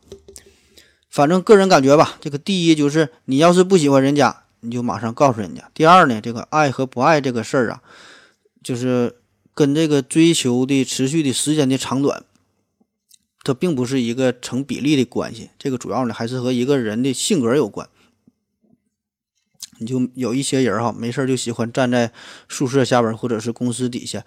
[1.10, 5.70] 反正个人感觉吧，这个第一就是你要是不喜欢人家，你就马上告诉人家。
[5.74, 7.82] 第二呢，这个爱和不爱这个事儿啊，
[8.64, 9.18] 就是
[9.54, 12.24] 跟这个追求的持续的时间的长短，
[13.44, 15.50] 它并不是一个成比例的关系。
[15.58, 17.88] 这个主要呢还是和一个人的性格有关。
[19.82, 22.12] 你就有一些人哈，没事就喜欢站在
[22.50, 24.26] 宿舍下边或者是公司底下，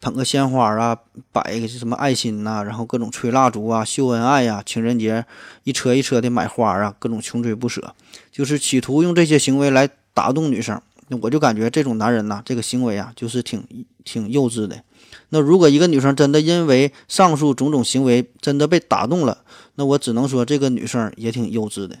[0.00, 0.98] 捧个鲜花啊，
[1.30, 5.26] 摆个什么爱心呐，然后各种吹蜡烛啊，秀恩爱呀，情人节
[5.64, 7.94] 一车一车的买花啊，各种穷追不舍，
[8.32, 10.80] 就是企图用这些行为来打动女生。
[11.08, 13.62] 那我就感觉这种男人呐，这个行为啊，就是挺
[14.02, 14.82] 挺幼稚的。
[15.28, 19.44] 那如果一个女生真的因为上述种种行为真的被打动了，
[19.74, 21.98] 那我只能说这个女生也挺幼稚的。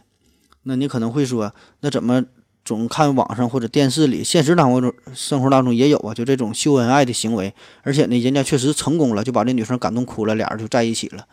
[0.62, 2.24] 那你可能会说，那怎么？
[2.70, 7.52] 总看网上或者电视里，现实当中生活当中也有啊，就这种秀恩爱的行为，
[7.82, 11.26] 而且呢，人家确实成功了，就把这女生感动哭了，俩人就在一起了。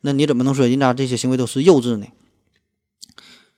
[0.00, 2.06] 那你怎么能说人家这些行为都是幼稚呢？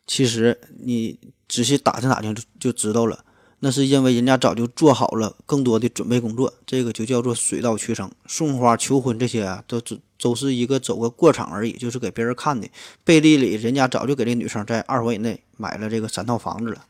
[0.05, 1.17] 其实你
[1.49, 3.25] 仔细打听打听就就知道了，
[3.61, 8.11] 那是因为人家早就做好了更多的准备工作，这个就叫做水到渠成。
[8.27, 12.69] 送花、求婚这些啊，都只都是一个走个过场而已，就是给别人看的。
[13.05, 16.85] 背地里，人家早就给这女生在二环以内买了这个三套房子了。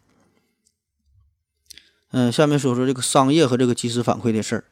[2.13, 4.65] 嗯，下面说说这个商业和这个即时反馈的事儿。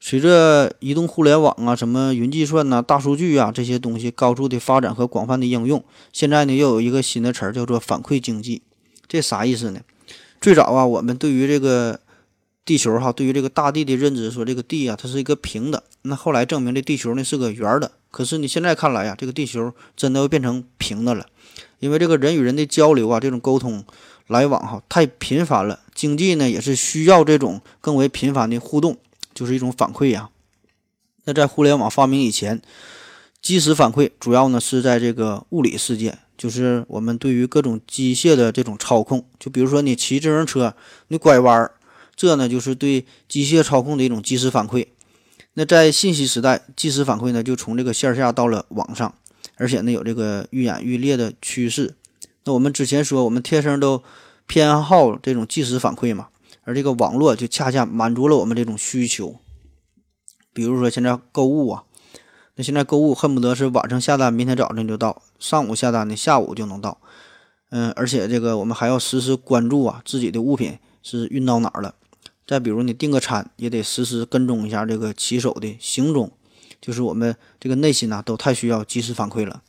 [0.00, 8.62] 随着移动互联网啊、什么云计算呐、大数据啊这些东西高速的发展和广泛的应用，现在呢又有一个新的词儿叫做反馈经济。
[9.06, 9.80] 这啥意思呢？
[10.40, 12.00] 最早啊，我们对于这个
[12.64, 15.84] 地球哈，对于这个大地的认知，说这个地啊它是一个平的。
[16.02, 17.92] 那后来证明这地球呢是个圆的。
[18.10, 21.26] 可是你现在看来呀，这个地球真的要变成平的了，
[21.78, 23.84] 因为这个人与人的交流啊，这种沟通
[24.26, 25.80] 来往哈太频繁了。
[25.94, 28.98] 经济呢也是需要这种更为频繁的互动。
[29.32, 30.28] 就是一种反馈呀。
[31.24, 32.60] 那在互联网发明以前，
[33.40, 39.24] 即时反馈主要呢是在这个物理世界，就是我们对于各种机械的这种操控。
[39.38, 40.74] 就比如说你骑自行车，
[41.08, 41.70] 你拐弯，
[42.16, 44.88] 这呢就是对机械操控的一种即时反馈。
[45.54, 49.14] 那在信息时代，即时反馈呢就从这个线下到了网上，
[49.56, 51.96] 而且呢有这个愈演愈烈的趋势。
[52.44, 54.02] 那我们之前说，我们天生都
[54.46, 56.28] 偏好这种即时反馈嘛。
[56.62, 59.40] 而这个网络就恰恰满足了我们这种需求，
[60.52, 61.84] 比如说现在购物啊，
[62.54, 67.00] 那现在购物恨不得是晚上下单，明天早晨就到；上午下单的，下午就能到。
[67.70, 71.94] 嗯，而且这个我们还要时时关注啊，自己的物品是运到哪儿了。
[72.50, 76.32] 再比如你订个餐，也得实时跟踪一下这个骑手的行踪，
[76.80, 79.62] 就是我们这个内心呐，都太需要及时反馈了。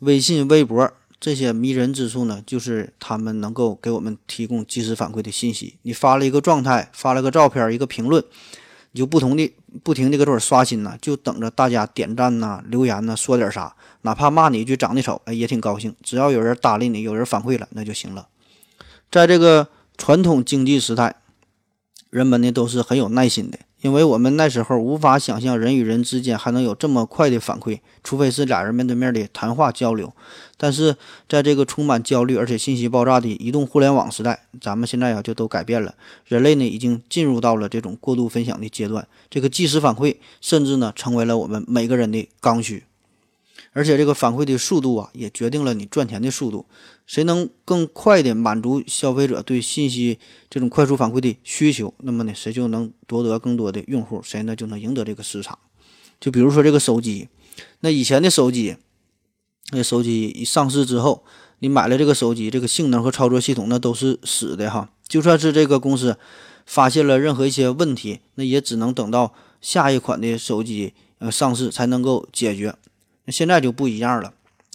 [0.00, 0.92] 微信、微博。
[1.20, 5.76] 这些迷人之处呢，就是他们能够给我们提供及时反馈的信息。
[5.82, 8.20] 你发了一个状态，发了个照片，一个评论，
[8.90, 9.52] 你就不同的
[9.84, 15.94] 不停的搁这儿刷新呢，就等着大家点赞呐、留言呐、说点啥，哪怕骂你一句长得丑，哎，也挺高兴。
[16.02, 18.26] 只要有人搭理你，有人反馈了，那就行了。
[19.08, 21.16] 在这个传统经济时代，
[22.10, 23.58] 人们呢都是很有耐心的。
[23.80, 30.12] 因为我们那时候无法想象人与人之间还能有这么快的反馈，除非是俩人面对面的谈话交流。
[30.56, 30.96] 但是
[31.28, 35.94] 在这个充满焦虑而且信息爆炸的移动互联网时代，咱们现在呀就都改变了。
[36.24, 42.82] 人类呢已经进入到了这种过度分享的阶段，这个即时反馈甚至呢成为了我们每个人的刚需。
[43.72, 46.66] 而且这个反馈的速度啊，也决定了你赚钱的速度。
[47.06, 50.18] 谁能更快的满足消费者对信息
[50.50, 55.58] 这种快速反馈的需求，那么呢，谁就能夺得更多的用户，谁呢就能赢得这个市场。
[56.20, 57.28] 就比如说这个手机，
[57.80, 58.76] 那以前的手机，
[59.70, 61.24] 那手机一上市之后，
[61.60, 64.90] 你买了这个手机，这个性能和操作系统那都是死的哈。
[65.06, 66.18] 就算是这个公司
[66.66, 72.74] 发现了任何一些问题，那也只能等到下一款的手机呃上市才能够解决。
[73.30, 74.32] 现在就不一样了。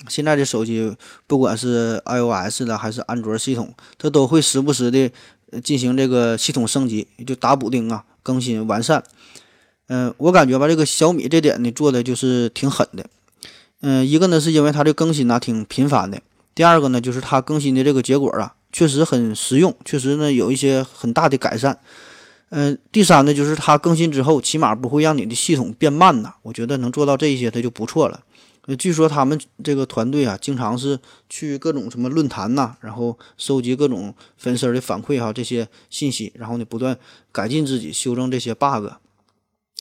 [0.09, 0.95] 现在的手机，
[1.27, 5.09] 不管是 iOS 的还是安卓系统，它都会时不时的
[5.63, 9.03] 进行这个系统升级，就打补丁啊，更新完善。
[9.87, 13.05] 嗯，我感觉吧，这个小米这点呢做的就是挺狠的。
[13.81, 16.21] 嗯，一个呢是因为它的更新呢挺频繁的，
[16.55, 21.79] 第二个呢就是它更新的这个结果啊确实很实用，确实呢有一些很大的改善。
[22.49, 28.21] 嗯，第三呢就是它更新之后起码不会让你的系统变慢呐，我觉得能做到这一些它就不错了。
[28.65, 30.99] 呃，据说他们这个团队啊，经常是
[31.29, 36.97] 去各种什么论坛呐，然后收集各种粉丝的反馈哈，这些信息，然后呢，不断
[37.31, 38.87] 改进自己，修正这些 bug。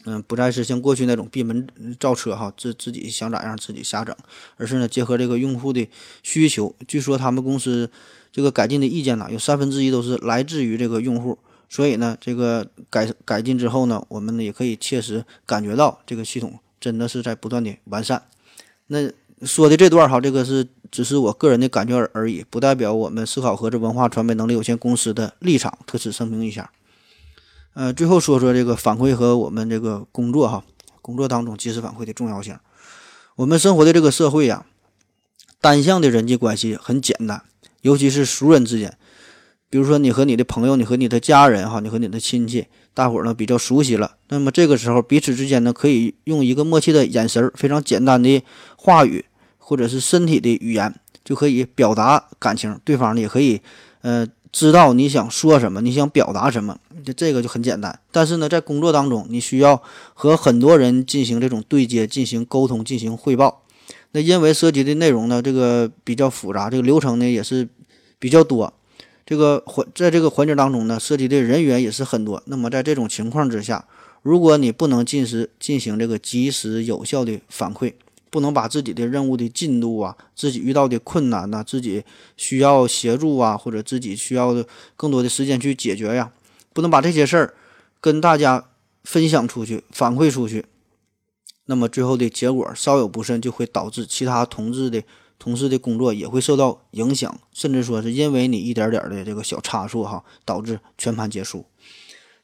[0.05, 1.65] 嗯，不再是像过去那种闭门
[2.01, 4.17] 造车哈，自自己想咋样自己瞎整，
[4.57, 5.89] 而是呢，结合这个用户的
[6.25, 6.75] 需求。
[6.89, 7.89] 据说他们公司
[8.33, 18.25] 这个改进的意见呢，有三分之一都是来自于这个用户，所以呢，这个改改进之后呢，我们呢也可以切实感觉到这个系统真的是在不断的完善。
[18.93, 19.11] 那
[19.47, 26.71] 说的这段哈，这个是只是我个人的感觉而已，不代表我们思考盒子文化传媒能力有限公司的立场，特此声明一下。
[27.73, 30.63] 呃，最后说说这个反馈和我们这个工作哈，
[31.01, 32.55] 工作当中及时反馈的重要性。
[33.37, 34.67] 我们生活的这个社会呀，
[35.59, 37.43] 单向的人际关系很简单，
[37.81, 38.99] 尤其是熟人之间，
[39.71, 42.67] 比如说你和你的朋友，你和你的家人哈，你和你的亲戚。
[42.95, 48.43] 大伙儿呢比较熟悉了，那么这个时候彼此之间呢可以用一个默契的眼神，非常简单的
[48.77, 49.25] 话语
[49.59, 53.61] 或者是身体的语言就可以表达感情，对方呢也可以
[54.03, 57.99] 呃知道你想说什么，你想表达什么，就这个就很简单。
[58.11, 59.83] 但是呢，在工作当中，你需要
[60.13, 63.63] 和很多人进行这种对接、进行沟通、进行汇报，
[64.11, 67.67] 那因为涉及的内容呢这个比较复杂，这个流程呢也是
[68.19, 68.71] 比较多。
[69.33, 72.43] 这个环在这个环节当中呢，涉及的人员也是很多。
[72.45, 73.83] 那么在这种情况之下，
[74.21, 77.95] 如果你不能进时进行这个及时有效的反馈，
[78.29, 82.05] 不能把自己的任务的进度啊、自己遇到的困难呐、自己
[82.37, 84.67] 需要协助啊，或者自己需要的
[84.99, 86.31] 更多的时间去解决呀，
[86.75, 87.55] 不能把这些事儿
[87.99, 88.63] 跟大家
[89.03, 90.67] 分享出去、反馈出去，
[91.65, 95.03] 那么最后的结果稍有不慎，就会导致其他同志的
[95.43, 101.65] 同事的工作也会受到影响，甚至说是因为你一点点的这个小差错哈，导致全盘结束。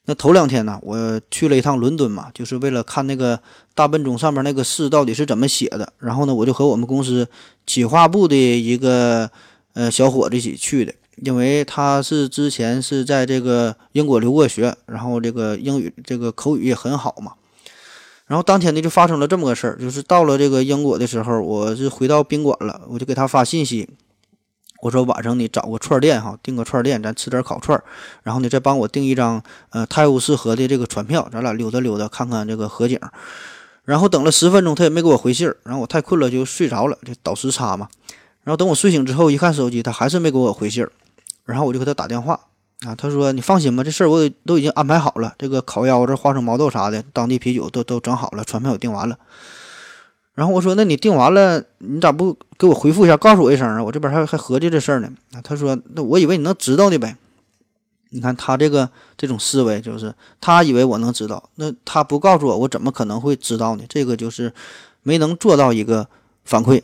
[0.06, 3.40] 那头两天呢，我去了一趟伦敦嘛，就是为了看那个
[3.72, 5.92] 大笨钟上面那个诗到底是怎么写的。
[5.98, 7.28] 然后呢，我就和我们公司
[7.68, 9.30] 企划部的一个
[9.74, 10.92] 呃小伙子一起去的，
[11.22, 17.34] 因为他是之前是在这个英国留过学，然后这个英语这个口语也很好嘛。
[18.28, 23.88] 然后当天呢就发生了这么个事儿，就是到了这个英国的时候，我是回到宾馆了，我就给他发信息。
[24.80, 27.82] 我说晚上你找个串店哈，订个串店，咱吃点烤串儿，
[28.22, 33.00] 然后你再帮我订一张呃泰晤士河的这个船票，咱俩溜达溜达，看看这个河景。
[33.84, 37.88] 然后等了十分钟，他也没给我回信儿，然后我太困了就睡着了，就倒时差嘛。
[38.44, 40.92] 然后等我睡醒之后一看手机，他还是没给我回信儿，
[41.44, 42.38] 然后我就给他打电话
[42.86, 49.18] 啊，他说你放心吧，这事儿我都已经安排好了，这个烤腰子、花生毛豆啥的，当地啤酒都都整好了，船票也订完了。
[50.34, 53.82] 然后我说：“那你订完了，你咋不给我回复一下，告诉我一声啊？
[53.82, 55.10] 我这边还还合计这事儿呢。”
[55.42, 57.16] 他说：“那我以为你能知道的呗。”
[58.10, 63.82] 你看他这个这种思维，就是他以为我能知道，那他不告诉我，我怎么可能会知道呢？
[63.88, 64.54] 这个就是
[65.02, 66.06] 没能做到一个
[66.44, 66.80] 反馈。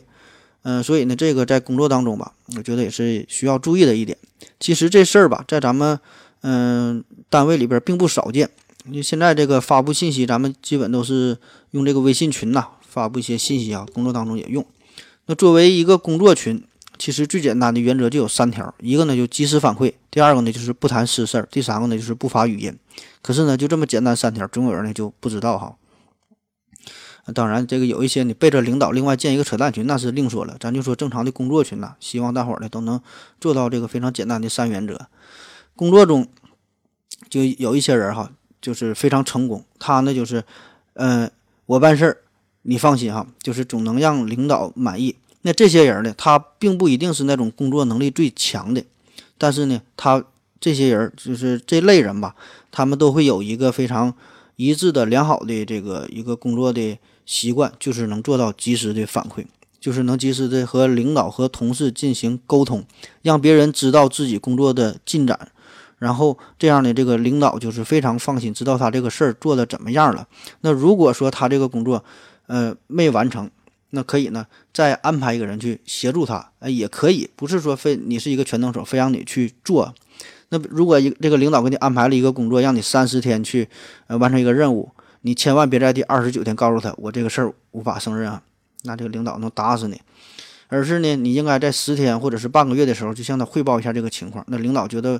[0.67, 4.17] 嗯，所以呢，这个在工作当中吧，我觉得也是需要注意的一点。
[4.59, 5.99] 其实这事儿吧，在咱们
[6.41, 8.49] 嗯单位里边并不少见。
[8.85, 11.37] 你现在这个发布信息，咱们基本都是
[11.69, 12.67] 用这个微信群呐。
[12.81, 14.65] 发布一些信息啊，工作当中也用。
[15.27, 16.63] 那作为一个工作群，
[16.97, 22.75] 其实最简单的原则就有三条：一个呢就及时反馈，第二个呢就是不谈私事儿，第三个呢就是不发语音。
[23.21, 25.75] 可是呢，就这么简单三条，总有人呢就不知道哈。
[27.33, 30.55] 当然，这个有一些你背着领导另外建一个扯淡群，那是另说了。
[30.59, 33.01] 咱就说正常的工作群呐，希望大伙儿呢都能
[33.39, 35.07] 做到这个非常简单的三原则。
[35.75, 36.27] 工作中
[37.29, 40.43] 就有一些人哈，就是非常成功，他呢就是，
[40.93, 41.31] 嗯，
[41.65, 42.17] 我办事儿。
[42.67, 45.15] 你放心哈，就是总能让领导满意。
[45.43, 48.83] 那这些人呢，他并不一定是那种工作能力最强的，
[49.37, 50.25] 但是呢，他
[50.59, 52.35] 这些人就是这类人吧，
[52.71, 54.11] 他们都会有一个非常
[54.55, 59.45] 一致的良好的这个一个工作的习惯，就是能做到及时的反馈，
[59.79, 62.85] 就是能及时的和领导和同事进行沟通，
[63.21, 65.51] 让别人知道自己工作的进展，
[65.97, 70.27] 然后这样的这个领导就是非常放心，知道他这个事儿做的怎么样了。
[70.61, 72.03] 那如果说他这个工作，
[72.47, 73.49] 呃，没完成，
[73.89, 79.93] 那可以呢，再安排一个人去协助他，呃，也可以，不是说非你是一个全能手，非让你去做。
[80.49, 83.67] 那如果一这个领导给你安排了一个工作，让你三十天去
[84.07, 84.91] 呃完成一个任务，
[85.25, 88.43] 你千万别在第二十九天告诉他我这个事儿无法胜任啊，
[88.83, 89.99] 那这个领导能打死你。
[90.67, 94.45] 而是呢，你应该在十天或者是半个月的时候，就向他汇报一下这个情况。
[94.49, 95.19] 那领导觉得，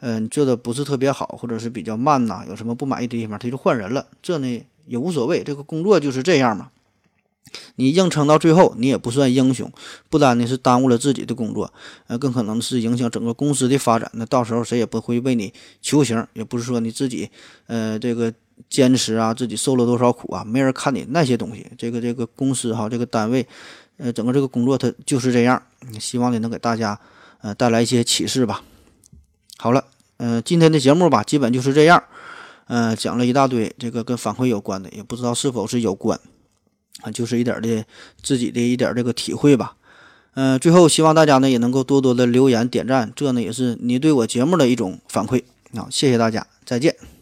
[0.00, 4.06] 嗯，做的不是特别好，或者是比较慢呐，有什么不满意的地方，他就换人了。
[4.22, 4.66] 这呢？
[4.86, 6.70] 也无所谓，这个工作就是这样嘛。
[7.76, 9.72] 你硬撑到最后，你也不算英雄，
[10.10, 11.72] 不单呢是耽误了自己的工作，
[12.06, 14.10] 呃，更可能是影响整个公司的发展。
[14.14, 17.30] 那到时候谁也不会为你求情，也不是说你自己，
[17.66, 18.32] 呃，这个
[18.68, 21.66] 坚持啊，自己受了多少苦啊，没人看你那些东西。
[21.78, 23.46] 这个这个公司哈，这个单位，
[23.96, 25.62] 呃，整个这个工作它就是这样。
[26.00, 26.98] 希望呢能给大家，
[27.40, 28.62] 呃，带来一些启示吧。
[29.58, 29.84] 好了，
[30.18, 32.02] 嗯，今天的节目吧，基本就是这样。
[32.68, 36.18] 嗯，讲了一大堆，这个跟反馈有关的，也不知道是否是有关，
[37.02, 37.84] 啊，就是一点的
[38.22, 39.76] 自己的一点这个体会吧。
[40.34, 45.44] 嗯，最后希望大家呢也能够多多的留言点赞，这呢也是你对我节目的一种反馈
[45.74, 47.15] 啊，谢谢大家，再见。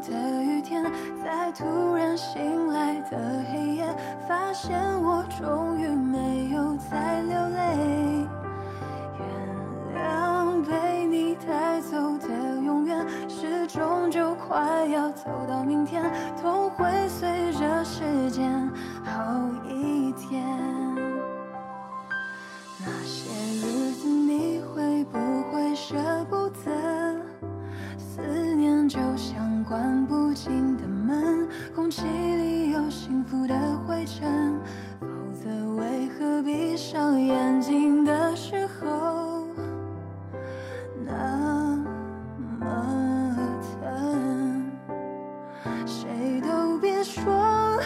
[0.00, 0.84] 的雨天，
[1.24, 3.16] 在突然醒来的
[3.50, 3.84] 黑夜，
[4.28, 8.26] 发现我终于没有再流泪。
[9.18, 12.28] 原谅被你带走的
[12.62, 16.02] 永远，是终究快要走到明天，
[16.40, 18.70] 痛会随着时间
[19.04, 19.22] 好
[19.68, 20.44] 一点。
[22.80, 23.30] 那些
[23.60, 25.18] 日子你会不
[25.50, 25.96] 会舍
[26.30, 27.27] 不得？
[28.18, 33.54] 思念就像关不紧的门空气里有幸福的
[33.86, 34.58] 灰尘
[35.00, 39.46] 否则为何闭上眼睛的时候
[41.06, 41.76] 那
[42.58, 43.36] 么
[43.80, 44.66] 疼
[45.86, 47.80] 谁都别说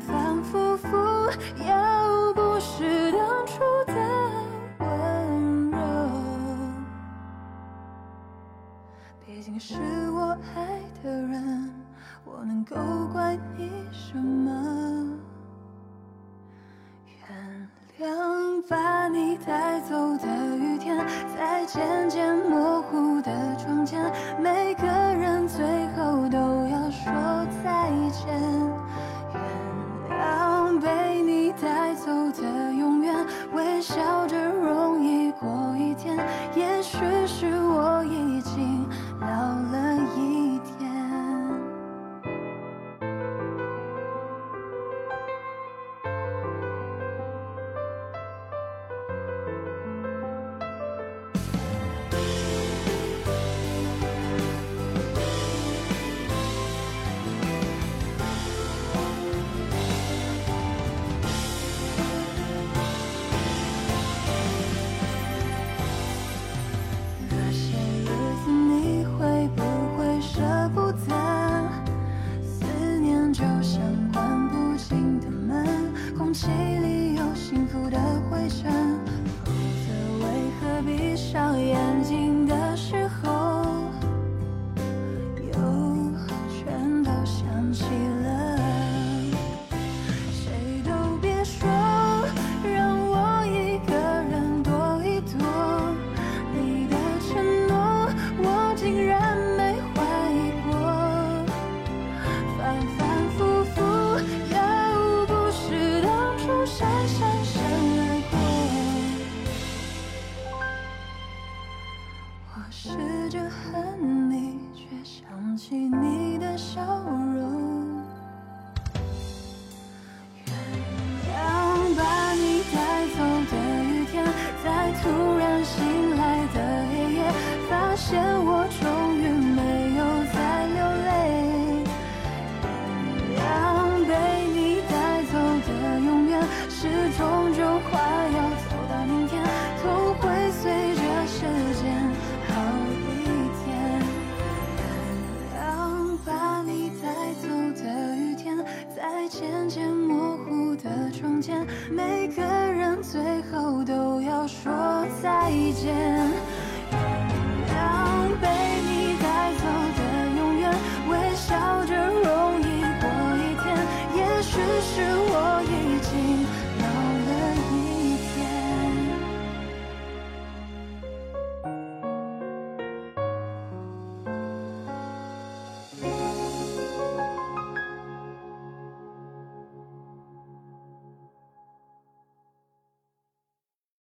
[0.00, 0.88] 反反复复，
[1.66, 3.92] 要不是当初的
[4.78, 5.78] 温柔，
[9.24, 9.74] 毕竟是
[10.10, 11.70] 我爱的人，
[12.24, 12.76] 我能够
[13.12, 15.18] 怪你什么？
[17.98, 20.96] 原谅把你带走的雨天，
[21.36, 22.89] 在渐渐模糊。
[87.70, 88.09] 都想